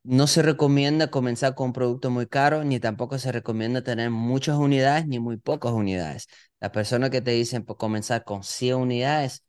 no 0.05 0.27
se 0.27 0.43
recomienda 0.43 1.11
comenzar 1.11 1.55
con 1.55 1.69
un 1.69 1.73
producto 1.73 2.11
muy 2.11 2.27
caro, 2.27 2.63
ni 2.63 2.79
tampoco 2.79 3.19
se 3.19 3.33
recomienda 3.33 3.83
tener 3.83 4.11
muchas 4.11 4.57
unidades 4.59 5.07
ni 5.07 5.19
muy 5.19 5.39
pocas 5.39 5.73
unidades. 5.73 6.29
Las 6.61 6.71
personas 6.71 7.11
que 7.11 7.23
te 7.23 7.31
dicen 7.33 7.65
por 7.65 7.79
comenzar 7.79 8.23
con 8.23 8.45
100 8.45 8.77
unidades, 8.77 9.45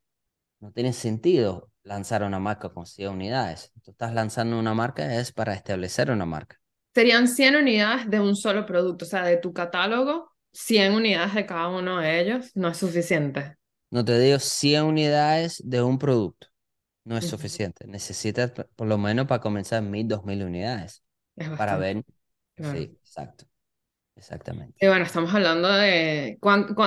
no 0.62 0.72
tiene 0.72 0.94
sentido 0.94 1.70
lanzar 1.84 2.24
una 2.24 2.40
marca 2.40 2.70
con 2.70 2.86
100 2.86 3.12
unidades. 3.12 3.72
Tú 3.84 3.92
estás 3.92 4.14
lanzando 4.14 4.58
una 4.58 4.74
marca 4.74 5.20
es 5.20 5.34
para 5.34 5.54
establecer 5.54 6.10
una 6.10 6.26
marca. 6.26 6.58
Serían 6.94 7.28
100 7.28 7.58
unidades 7.58 8.10
de 8.10 8.22
un 8.22 8.38
solo 8.38 8.66
producto, 8.66 9.04
o 9.04 9.08
sea, 9.08 9.26
de 9.26 9.36
tu 9.36 9.52
catálogo, 9.52 10.32
100 10.54 10.94
unidades 10.94 11.34
de 11.34 11.46
cada 11.46 11.68
uno 11.68 12.00
de 12.00 12.22
ellos 12.22 12.52
no 12.56 12.70
es 12.70 12.78
suficiente. 12.78 13.58
No 13.92 14.06
te 14.06 14.18
digo 14.18 14.40
100 14.40 14.86
unidades 14.86 15.62
de 15.66 15.82
un 15.82 16.00
producto. 16.00 16.48
No 17.06 17.18
es 17.18 17.26
suficiente. 17.28 17.88
Necesitas 17.88 18.52
por 18.76 18.88
lo 18.88 18.98
menos 18.98 19.28
para 19.28 19.42
comenzar 19.42 19.82
mil, 19.82 20.08
dos 20.08 20.26
mil 20.26 20.44
unidades 20.44 21.04
Es 21.36 21.50
para 21.50 21.78
ver. 21.78 22.04
claro. 22.56 22.78
Sí, 22.78 22.84
exacto, 23.02 23.46
exactamente. 24.16 24.76
Y 24.80 24.88
bueno, 24.88 25.06
estamos 25.06 25.34
hablando 25.34 25.70
de, 25.70 26.38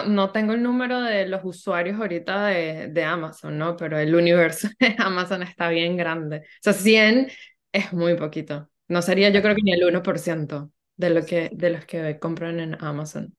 no 0.09 0.31
tengo 0.33 0.53
el 0.53 0.63
número 0.63 1.01
de 1.01 1.27
los 1.27 1.41
usuarios 1.45 1.99
ahorita 1.99 2.47
de, 2.47 2.89
de 2.89 3.05
Amazon, 3.05 3.57
¿no? 3.59 3.77
Pero 3.77 3.99
el 3.99 4.15
universo 4.15 4.69
de 4.81 4.95
Amazon 4.99 5.43
está 5.43 5.69
bien 5.71 5.97
grande. 5.97 6.39
O 6.39 6.43
sea, 6.61 6.73
100 6.75 7.29
es 7.73 7.93
muy 7.93 8.17
poquito. 8.17 8.71
No 8.89 9.03
sería 9.03 9.31
yo 9.31 9.43
creo 9.43 9.55
que 9.55 9.63
ni 9.63 9.73
el 9.73 9.85
1% 9.85 10.73
de 10.97 11.11
lo 11.11 11.25
que, 11.25 11.51
de 11.53 11.71
los 11.71 11.85
que 11.87 12.19
compran 12.19 12.61
en 12.61 12.77
Amazon. 12.83 13.35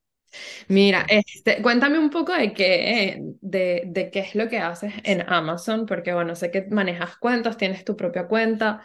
Mira, 0.68 1.06
este, 1.10 1.62
cuéntame 1.62 2.00
un 2.00 2.10
poco 2.10 2.34
de 2.34 2.54
qué, 2.54 3.20
de, 3.42 3.84
de 3.88 4.12
qué 4.12 4.20
es 4.20 4.36
lo 4.36 4.48
que 4.50 4.60
haces 4.60 4.94
en 5.04 5.22
Amazon, 5.30 5.86
porque 5.86 6.14
bueno, 6.14 6.36
sé 6.36 6.52
que 6.52 6.64
manejas 6.70 7.18
cuentas, 7.18 7.58
tienes 7.58 7.84
tu 7.86 7.96
propia 7.98 8.28
cuenta. 8.28 8.84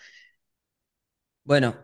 Bueno, 1.44 1.76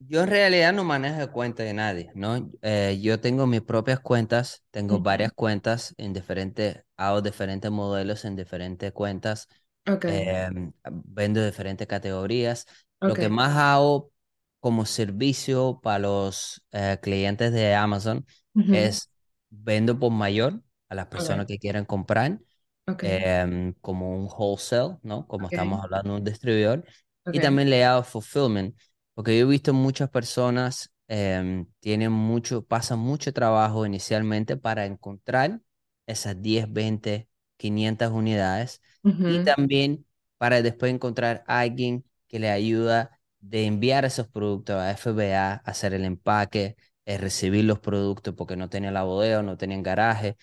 yo 0.00 0.22
en 0.22 0.28
realidad 0.28 0.72
no 0.74 0.84
manejo 0.84 1.32
cuenta 1.32 1.62
de 1.64 1.74
nadie, 1.74 2.10
¿no? 2.14 2.50
Eh, 2.62 2.98
yo 3.02 3.20
tengo 3.20 3.46
mis 3.46 3.62
propias 3.62 4.00
cuentas, 4.00 4.64
tengo 4.70 5.00
varias 5.00 5.32
cuentas 5.32 5.94
en 5.98 6.12
diferentes, 6.14 6.84
hago 6.96 7.22
diferentes 7.22 7.70
modelos 7.70 8.24
en 8.24 8.36
diferentes 8.36 8.92
cuentas, 8.92 9.48
Ok, 9.86 10.04
em, 10.06 10.72
vendo 10.92 11.44
diferentes 11.44 11.86
categorías. 11.88 12.66
Lo 13.04 13.18
que 13.18 13.28
más 13.30 13.56
hago 13.56 14.12
como 14.60 14.86
servicio 14.86 15.80
para 15.82 16.00
los 16.00 16.62
eh, 16.72 16.98
clientes 17.02 17.52
de 17.52 17.74
Amazon 17.74 18.26
Ujú. 18.58 18.90
es 18.90 19.10
vendo 19.50 19.98
por 19.98 20.12
mayor 20.12 20.62
a 20.88 20.94
las 20.94 21.06
personas 21.06 21.46
Ok, 21.46 21.48
que 21.48 21.58
quieran 21.58 21.84
comprar, 21.84 22.40
ok, 22.86 23.02
em, 23.02 23.74
como 23.80 24.12
un 24.16 24.28
wholesale, 24.28 24.98
¿no? 25.02 25.26
Como 25.26 25.48
ok, 25.48 25.50
estamos 25.50 25.82
hablando 25.84 26.12
de 26.12 26.18
un 26.18 26.24
distribuidor. 26.24 26.84
Y 27.30 27.40
también 27.40 27.68
le 27.70 27.84
hago 27.84 28.02
fulfillment 28.04 28.76
Porque 29.14 29.38
yo 29.38 29.46
he 29.46 29.50
visto 29.50 29.72
muchas 29.74 30.10
personas 30.10 30.90
em, 31.08 31.66
tienen 31.80 32.12
mucho, 32.12 32.64
pasan 32.66 32.98
mucho 32.98 33.32
trabajo 33.32 33.86
inicialmente 33.86 34.56
para 34.56 34.86
encontrar 34.86 35.60
esas 36.06 36.40
10 36.40 36.70
20 36.72 37.28
500 37.56 38.10
unidades 38.12 38.80
y 39.26 39.38
Ujú, 39.38 39.40
también 39.40 40.06
para 40.38 40.62
después 40.62 40.92
encontrar 40.92 41.44
a 41.46 41.60
alguien 41.60 42.04
que 42.28 42.38
le 42.38 42.50
ayuda 42.50 43.20
de 43.40 43.64
enviar 43.66 44.04
esos 44.04 44.28
productos 44.28 44.76
a 44.76 44.90
FBA, 44.92 45.54
hacer 45.64 45.94
el 45.94 46.04
empaque, 46.04 46.76
eh, 47.08 47.16
recibir 47.16 47.64
los 47.64 47.78
productos 47.78 48.34
porque 48.34 48.54
no 48.54 48.68
tenía 48.68 48.90
la 48.90 49.02
bodega, 49.02 49.42
no 49.42 49.56
tenían 49.56 49.82
garaje. 49.82 50.36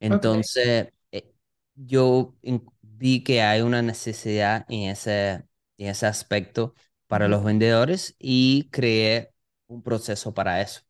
Entonces, 0.00 0.88
eh, 1.12 1.32
yo 1.74 2.36
vi 2.82 3.24
que 3.24 3.40
hay 3.40 3.62
una 3.62 3.80
necesidad 3.80 4.66
en 4.68 4.90
ese, 4.90 5.46
en 5.78 5.88
ese 5.88 6.06
aspecto 6.06 6.74
para 7.06 7.26
los 7.26 7.42
vendedores 7.42 8.16
y 8.18 8.68
creé 8.70 9.32
un 9.66 9.82
proceso 9.82 10.34
para 10.34 10.60
eso. 10.60 10.82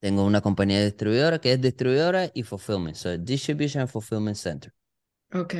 Tengo 0.00 0.24
una 0.24 0.40
compañía 0.40 0.82
distribuidora 0.82 1.40
que 1.40 1.52
es 1.52 1.60
distribuidora 1.60 2.30
y 2.32 2.42
fulfillment, 2.42 2.96
so 2.96 3.18
Distribution 3.18 3.82
and 3.82 3.90
Fulfillment 3.90 4.36
Center. 4.38 4.72
Ok. 5.34 5.54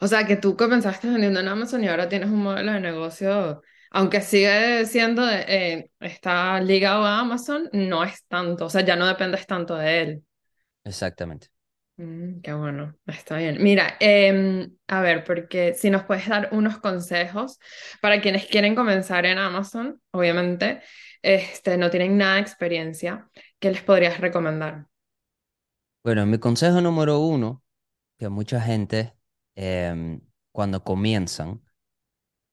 O 0.00 0.06
sea, 0.06 0.24
que 0.28 0.36
tú 0.36 0.56
comenzaste 0.56 1.08
vendiendo 1.08 1.40
en 1.40 1.48
Amazon 1.48 1.82
y 1.82 1.88
ahora 1.88 2.08
tienes 2.08 2.28
un 2.28 2.44
modelo 2.44 2.70
de 2.70 2.80
negocio, 2.80 3.62
aunque 3.96 4.20
sigue 4.20 4.84
siendo, 4.84 5.26
eh, 5.26 5.90
está 6.00 6.60
ligado 6.60 7.06
a 7.06 7.20
Amazon, 7.20 7.70
no 7.72 8.04
es 8.04 8.26
tanto, 8.26 8.66
o 8.66 8.68
sea, 8.68 8.84
ya 8.84 8.94
no 8.94 9.06
dependes 9.06 9.46
tanto 9.46 9.74
de 9.74 10.02
él. 10.02 10.24
Exactamente. 10.84 11.48
Mm, 11.96 12.42
qué 12.42 12.52
bueno, 12.52 12.94
está 13.06 13.38
bien. 13.38 13.56
Mira, 13.62 13.96
em, 13.98 14.70
a 14.86 15.00
ver, 15.00 15.24
porque 15.24 15.72
si 15.72 15.88
nos 15.88 16.04
puedes 16.04 16.28
dar 16.28 16.50
unos 16.52 16.76
consejos 16.78 17.58
para 18.02 18.20
quienes 18.20 18.44
quieren 18.44 18.74
comenzar 18.74 19.24
en 19.24 19.38
Amazon, 19.38 19.98
obviamente, 20.10 20.82
este, 21.22 21.78
no 21.78 21.88
tienen 21.88 22.18
nada 22.18 22.34
de 22.34 22.42
experiencia, 22.42 23.30
¿qué 23.58 23.70
les 23.70 23.82
podrías 23.82 24.20
recomendar? 24.20 24.88
Bueno, 26.04 26.26
mi 26.26 26.38
consejo 26.38 26.82
número 26.82 27.18
uno, 27.20 27.62
que 28.18 28.28
mucha 28.28 28.60
gente 28.60 29.14
em, 29.54 30.20
cuando 30.52 30.84
comienzan 30.84 31.62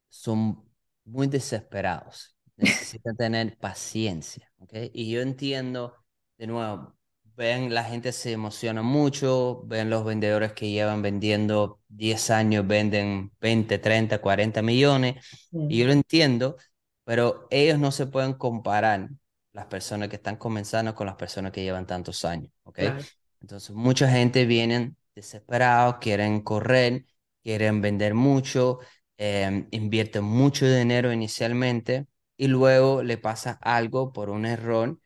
son 0.07 0.62
muy 1.05 1.27
desesperados, 1.27 2.35
necesitan 2.57 3.15
tener 3.17 3.57
paciencia, 3.57 4.51
¿ok? 4.59 4.73
Y 4.93 5.11
yo 5.11 5.21
entiendo, 5.21 5.95
de 6.37 6.47
nuevo, 6.47 6.95
ven, 7.35 7.73
la 7.73 7.83
gente 7.83 8.11
se 8.11 8.31
emociona 8.33 8.81
mucho, 8.81 9.63
ven 9.65 9.89
los 9.89 10.05
vendedores 10.05 10.53
que 10.53 10.69
llevan 10.69 11.01
vendiendo 11.01 11.81
10 11.87 12.29
años, 12.29 12.65
venden 12.67 13.31
20 13.41 13.79
30 13.79 14.19
40 14.21 14.61
millones, 14.61 15.23
y 15.67 15.79
yo 15.79 15.87
lo 15.87 15.93
entiendo, 15.93 16.57
pero 17.03 17.47
ellos 17.51 17.79
no 17.79 17.91
se 17.91 18.07
pueden 18.07 18.33
comparar 18.33 19.09
las 19.53 19.65
personas 19.67 20.09
que 20.09 20.15
están 20.15 20.37
comenzando 20.37 20.95
con 20.95 21.07
las 21.07 21.15
personas 21.15 21.51
que 21.51 21.63
llevan 21.63 21.85
tantos 21.87 22.25
años, 22.25 22.51
¿ok? 22.63 22.79
claro, 22.79 23.07
Entonces, 23.41 23.71
mucha 23.75 24.09
gente 24.09 24.45
vienen 24.45 24.97
desesperados, 25.15 25.97
quieren 25.99 26.41
correr, 26.41 27.05
quieren 27.43 27.81
vender 27.81 28.13
mucho 28.13 28.79
em, 29.23 29.67
invierten 29.71 30.23
mucho 30.23 30.65
dinero 30.67 31.13
inicialmente 31.13 32.07
y 32.37 32.47
luego 32.47 33.03
le 33.03 33.17
pasa 33.17 33.57
algo 33.61 34.11
por 34.13 34.29
un 34.29 34.45
error 34.45 34.99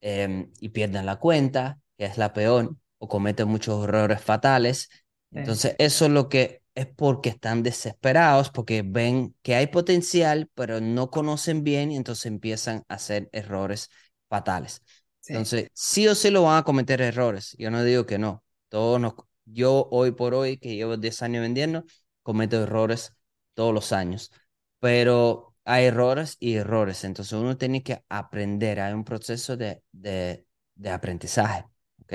em, 0.00 0.52
y 0.60 0.70
pierden 0.70 1.06
la 1.06 1.16
cuenta, 1.16 1.80
que 1.98 2.06
es 2.06 2.18
la 2.18 2.32
peor, 2.32 2.76
o 2.98 3.08
cometen 3.08 3.48
muchos 3.48 3.84
errores 3.84 4.20
fatales. 4.22 4.88
sí, 5.32 5.40
Entonces, 5.42 5.74
eso 5.78 6.06
es 6.06 6.10
lo 6.12 6.28
que 6.28 6.62
es 6.74 6.86
porque 6.86 7.30
están 7.30 7.62
desesperados, 7.62 8.50
porque 8.50 8.82
ven 8.86 9.34
que 9.42 9.54
hay 9.56 9.66
potencial, 9.68 10.50
pero 10.54 10.80
no 10.80 11.10
conocen 11.10 11.64
bien 11.64 11.90
y 11.92 11.96
entonces 11.96 12.26
empiezan 12.26 12.84
a 12.88 12.94
hacer 12.94 13.28
errores 13.32 13.90
fatales. 14.28 14.82
sí, 15.20 15.32
Entonces, 15.32 15.68
sí 15.74 16.08
o 16.08 16.14
sí 16.14 16.30
lo 16.30 16.42
van 16.44 16.58
a 16.58 16.64
cometer 16.64 17.00
errores. 17.00 17.54
Yo 17.58 17.70
no 17.70 17.82
digo 17.84 18.06
que 18.06 18.18
no. 18.18 18.44
Todos 18.68 19.00
nos, 19.00 19.14
yo 19.44 19.88
hoy 19.90 20.12
por 20.12 20.34
hoy, 20.34 20.58
que 20.58 20.74
llevo 20.74 20.96
10 20.96 21.22
años 21.22 21.42
vendiendo, 21.42 21.84
cometo 22.22 22.62
errores 22.62 23.12
todos 23.54 23.74
los 23.74 23.92
años, 23.92 24.32
pero 24.80 25.54
hay 25.64 25.86
errores 25.86 26.36
y 26.40 26.54
errores, 26.56 27.04
entonces 27.04 27.32
uno 27.34 27.56
tiene 27.56 27.82
que 27.82 28.04
aprender, 28.08 28.80
hay 28.80 28.92
un 28.94 29.04
proceso 29.04 29.56
de, 29.56 29.82
de, 29.92 30.46
de 30.74 30.90
aprendizaje, 30.90 31.64
¿ok? 32.02 32.14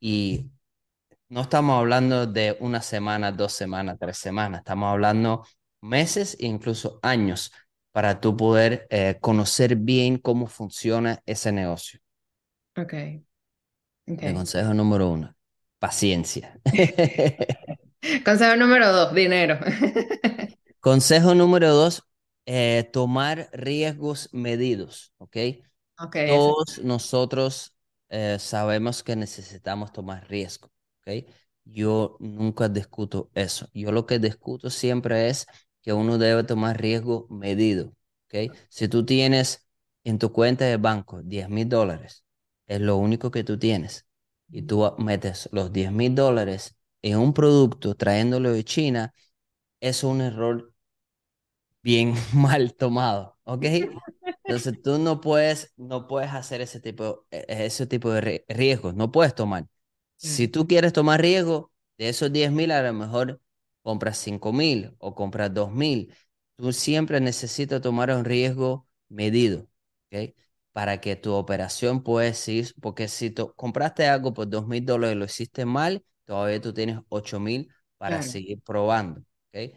Y 0.00 0.50
no 1.28 1.42
estamos 1.42 1.78
hablando 1.78 2.26
de 2.26 2.56
una 2.60 2.82
semana, 2.82 3.32
dos 3.32 3.52
semanas, 3.52 3.98
tres 4.00 4.18
semanas, 4.18 4.60
estamos 4.60 4.90
hablando 4.92 5.44
meses 5.80 6.36
e 6.40 6.46
incluso 6.46 6.98
años 7.02 7.52
para 7.92 8.20
tú 8.20 8.36
poder 8.36 8.86
eh, 8.90 9.18
conocer 9.20 9.76
bien 9.76 10.18
cómo 10.18 10.46
funciona 10.46 11.22
ese 11.26 11.52
negocio. 11.52 12.00
ok, 12.76 12.94
Mi 14.20 14.32
ok. 14.32 14.34
consejo 14.34 14.74
número 14.74 15.08
uno, 15.10 15.34
paciencia. 15.78 16.60
Consejo 18.24 18.56
número 18.56 18.92
dos, 18.92 19.14
dinero. 19.14 19.58
Consejo 20.88 21.34
número 21.34 21.74
dos, 21.74 22.02
eh, 22.46 22.88
tomar 22.94 23.50
riesgos 23.52 24.30
medidos, 24.32 25.12
¿ok? 25.18 25.36
Ok, 26.00 26.16
ese. 26.16 26.56
Todos 26.56 26.78
nosotros 26.82 27.76
eh, 28.08 28.38
sabemos 28.40 29.02
que 29.02 29.14
necesitamos 29.14 29.92
tomar 29.92 30.26
riesgo, 30.30 30.70
¿ok? 31.02 31.26
Yo 31.66 32.16
nunca 32.20 32.70
discuto 32.70 33.30
eso. 33.34 33.68
Yo 33.74 33.92
lo 33.92 34.06
que 34.06 34.18
discuto 34.18 34.70
siempre 34.70 35.28
es 35.28 35.46
que 35.82 35.92
uno 35.92 36.16
debe 36.16 36.42
tomar 36.44 36.80
riesgo 36.80 37.26
medido, 37.28 37.92
¿ok? 38.28 38.56
Si 38.70 38.88
tú 38.88 39.04
tienes 39.04 39.68
en 40.04 40.18
tu 40.18 40.32
cuenta 40.32 40.64
de 40.64 40.78
banco 40.78 41.20
diez 41.22 41.50
mil 41.50 41.68
dólares, 41.68 42.24
es 42.66 42.80
lo 42.80 42.96
único 42.96 43.30
que 43.30 43.44
tú 43.44 43.58
tienes, 43.58 44.06
y 44.48 44.62
tú 44.62 44.90
metes 44.96 45.50
los 45.52 45.70
diez 45.70 45.92
mil 45.92 46.14
dólares 46.14 46.78
en 47.02 47.18
un 47.18 47.34
producto 47.34 47.94
trayéndolo 47.94 48.52
de 48.52 48.64
China, 48.64 49.12
es 49.80 50.02
un 50.02 50.20
error 50.22 50.72
bien 51.88 52.14
mal 52.34 52.74
tomado, 52.74 53.38
¿ok? 53.44 53.64
Entonces 54.46 54.80
tú 54.82 54.98
no 54.98 55.20
puedes, 55.20 55.72
no 55.76 56.06
puedes 56.06 56.32
hacer 56.32 56.60
ese 56.62 56.80
tipo, 56.80 57.26
e- 57.30 57.44
e, 57.48 57.66
ese 57.66 57.86
tipo 57.86 58.10
de 58.10 58.20
ri- 58.22 58.44
riesgos, 58.48 58.94
no 58.94 59.12
puedes 59.12 59.34
tomar. 59.34 59.66
Si 60.16 60.48
Claro, 60.48 60.48
tú 60.48 60.66
quieres 60.66 60.92
tomar 60.92 61.20
riesgo, 61.20 61.72
de 61.98 62.08
esos 62.08 62.32
diez 62.32 62.50
mil 62.52 62.70
a 62.72 62.82
lo 62.82 62.92
mejor 62.94 63.40
compras 63.82 64.18
cinco 64.18 64.52
mil 64.52 64.94
o 64.98 65.14
compras 65.14 65.52
dos 65.54 65.72
mil. 65.72 66.14
Tú 66.56 66.72
siempre 66.72 67.20
necesitas 67.20 67.80
tomar 67.82 68.10
un 68.10 68.24
riesgo 68.24 68.88
medido, 69.08 69.68
¿ok? 70.12 70.34
Para 70.72 71.00
que 71.00 71.16
tu 71.16 71.32
operación 71.34 72.02
pueda 72.02 72.32
seguir, 72.34 72.74
porque 72.80 73.08
si 73.08 73.30
tú 73.30 73.52
compraste 73.54 74.06
algo 74.08 74.32
por 74.34 74.48
dos 74.48 74.66
mil 74.66 74.84
dólares 74.84 75.16
y 75.16 75.18
lo 75.18 75.24
hiciste 75.26 75.64
mal, 75.66 76.04
todavía 76.24 76.60
tú 76.60 76.72
tienes 76.72 77.00
ocho 77.08 77.40
mil 77.40 77.70
para 77.98 78.20
claro. 78.20 78.22
seguir 78.22 78.60
probando, 78.62 79.20
¿ok? 79.52 79.74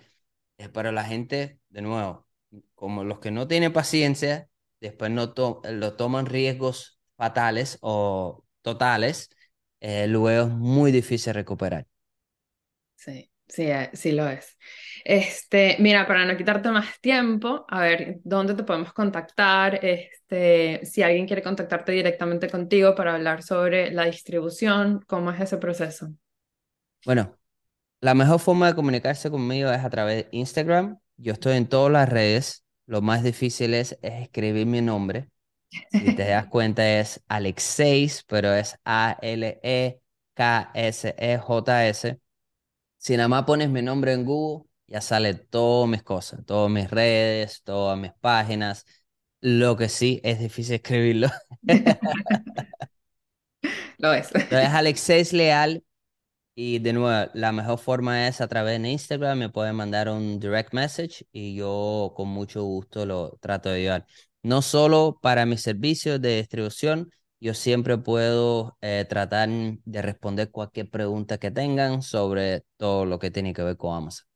Es 0.61 0.69
para 0.69 0.91
la 0.91 1.03
gente, 1.03 1.59
de 1.69 1.81
nuevo, 1.81 2.27
como 2.75 3.03
los 3.03 3.19
que 3.19 3.31
no 3.31 3.47
tienen 3.47 3.73
paciencia, 3.73 4.49
después 4.79 5.11
no 5.11 5.33
to- 5.33 5.61
lo 5.65 5.95
toman 5.95 6.25
riesgos 6.27 6.99
fatales 7.17 7.77
o 7.81 8.45
totales, 8.61 9.29
eh, 9.79 10.07
luego 10.07 10.47
es 10.49 10.53
muy 10.53 10.91
difícil 10.91 11.33
recuperar. 11.33 11.87
Sí, 12.95 13.31
sí, 13.47 13.63
eh, 13.63 13.89
sí 13.93 14.11
lo 14.11 14.27
es. 14.27 14.57
Este, 15.03 15.77
mira, 15.79 16.05
para 16.07 16.25
no 16.25 16.37
quitarte 16.37 16.69
más 16.69 16.99
tiempo, 17.01 17.65
a 17.67 17.81
ver, 17.81 18.17
¿dónde 18.23 18.53
te 18.53 18.63
podemos 18.63 18.93
contactar? 18.93 19.83
Este, 19.83 20.85
si 20.85 21.01
alguien 21.01 21.25
quiere 21.25 21.41
contactarte 21.41 21.91
directamente 21.93 22.49
contigo 22.49 22.93
para 22.95 23.15
hablar 23.15 23.41
sobre 23.43 23.91
la 23.91 24.05
distribución, 24.05 25.01
¿cómo 25.07 25.31
es 25.31 25.41
ese 25.41 25.57
proceso? 25.57 26.09
Bueno, 27.03 27.37
la 28.01 28.13
mejor 28.15 28.39
forma 28.39 28.67
de 28.67 28.75
comunicarse 28.75 29.29
conmigo 29.29 29.71
es 29.71 29.83
a 29.83 29.89
través 29.89 30.25
de 30.25 30.27
Instagram. 30.31 30.99
Yo 31.17 31.33
estoy 31.33 31.57
en 31.57 31.67
todas 31.67 31.91
las 31.91 32.09
redes. 32.09 32.65
Lo 32.87 33.01
más 33.01 33.23
difícil 33.23 33.75
es, 33.75 33.97
es 34.01 34.23
escribir 34.23 34.65
mi 34.65 34.81
nombre. 34.81 35.29
Si 35.91 36.15
te 36.15 36.25
das 36.25 36.47
cuenta 36.49 36.99
es 36.99 37.23
Alexeis, 37.27 38.23
pero 38.27 38.53
es 38.53 38.75
A-L-E-K-S-E-J-S. 38.85 40.01
Si 42.97 43.17
nada 43.17 43.29
más 43.29 43.43
pones 43.45 43.69
mi 43.69 43.81
nombre 43.83 44.13
en 44.13 44.25
Google, 44.25 44.67
ya 44.87 45.01
sale 45.01 45.35
todas 45.35 45.87
mis 45.89 46.03
cosas, 46.03 46.45
todas 46.45 46.71
mis 46.71 46.89
redes, 46.89 47.61
todas 47.63 47.97
mis 47.99 48.11
páginas. 48.19 48.85
Lo 49.41 49.77
que 49.77 49.89
sí 49.89 50.19
es 50.23 50.39
difícil 50.39 50.75
escribirlo. 50.75 51.29
Lo 53.99 54.13
es. 54.13 54.33
Entonces, 54.33 54.69
Alexeis 54.69 55.33
Leal. 55.33 55.83
Y 56.53 56.79
de 56.79 56.93
nuevo, 56.93 57.29
la 57.33 57.51
mejor 57.51 57.79
forma 57.79 58.27
es 58.27 58.41
a 58.41 58.47
través 58.47 58.81
de 58.81 58.89
Instagram. 58.89 59.37
Me 59.37 59.49
pueden 59.49 59.75
mandar 59.75 60.09
un 60.09 60.39
direct 60.39 60.73
message 60.73 61.25
y 61.31 61.55
yo 61.55 62.13
con 62.15 62.27
mucho 62.29 62.63
gusto 62.63 63.05
lo 63.05 63.37
trato 63.41 63.69
de 63.69 63.81
ayudar. 63.81 64.05
No 64.43 64.61
solo 64.61 65.19
para 65.21 65.45
mis 65.45 65.61
servicios 65.61 66.21
de 66.21 66.37
distribución, 66.37 67.09
yo 67.39 67.53
siempre 67.53 67.97
puedo 67.97 68.77
eh, 68.81 69.05
tratar 69.07 69.49
de 69.49 70.01
responder 70.01 70.51
cualquier 70.51 70.89
pregunta 70.89 71.37
que 71.37 71.51
tengan 71.51 72.01
sobre 72.01 72.63
todo 72.77 73.05
lo 73.05 73.17
que 73.17 73.31
tiene 73.31 73.53
que 73.53 73.63
ver 73.63 73.77
con 73.77 73.95
Amazon. 73.95 74.27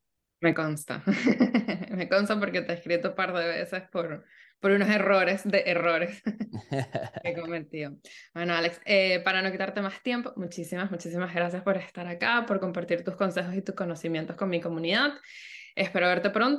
Me 0.42 0.54
consta. 0.54 1.04
Me 1.92 2.08
consta 2.08 2.40
porque 2.40 2.62
te 2.62 2.74
he 2.74 2.76
escrito 2.76 3.10
un 3.10 3.16
par 3.16 3.34
de 3.34 3.46
veces 3.46 3.84
por, 3.92 4.26
por 4.60 4.72
unos 4.72 4.90
errores 4.90 5.42
de 5.44 5.64
errores 5.66 6.22
que 7.24 7.30
he 7.30 7.34
cometido. 7.34 7.98
Bueno, 8.34 8.54
Alex, 8.54 8.82
eh, 8.86 9.20
para 9.24 9.42
no 9.42 9.52
quitarte 9.52 9.82
más 9.82 10.02
tiempo, 10.02 10.34
muchísimas, 10.36 10.92
muchísimas 10.92 11.34
gracias 11.34 11.64
por 11.64 11.78
estar 11.78 12.08
acá, 12.08 12.46
por 12.46 12.60
compartir 12.60 13.04
tus 13.04 13.16
consejos 13.16 13.56
y 13.56 13.62
tus 13.62 13.76
conocimientos 13.76 14.36
con 14.36 14.50
mi 14.50 14.62
comunidad. 14.62 15.14
Espero 15.76 16.08
verte 16.08 16.30
pronto. 16.30 16.54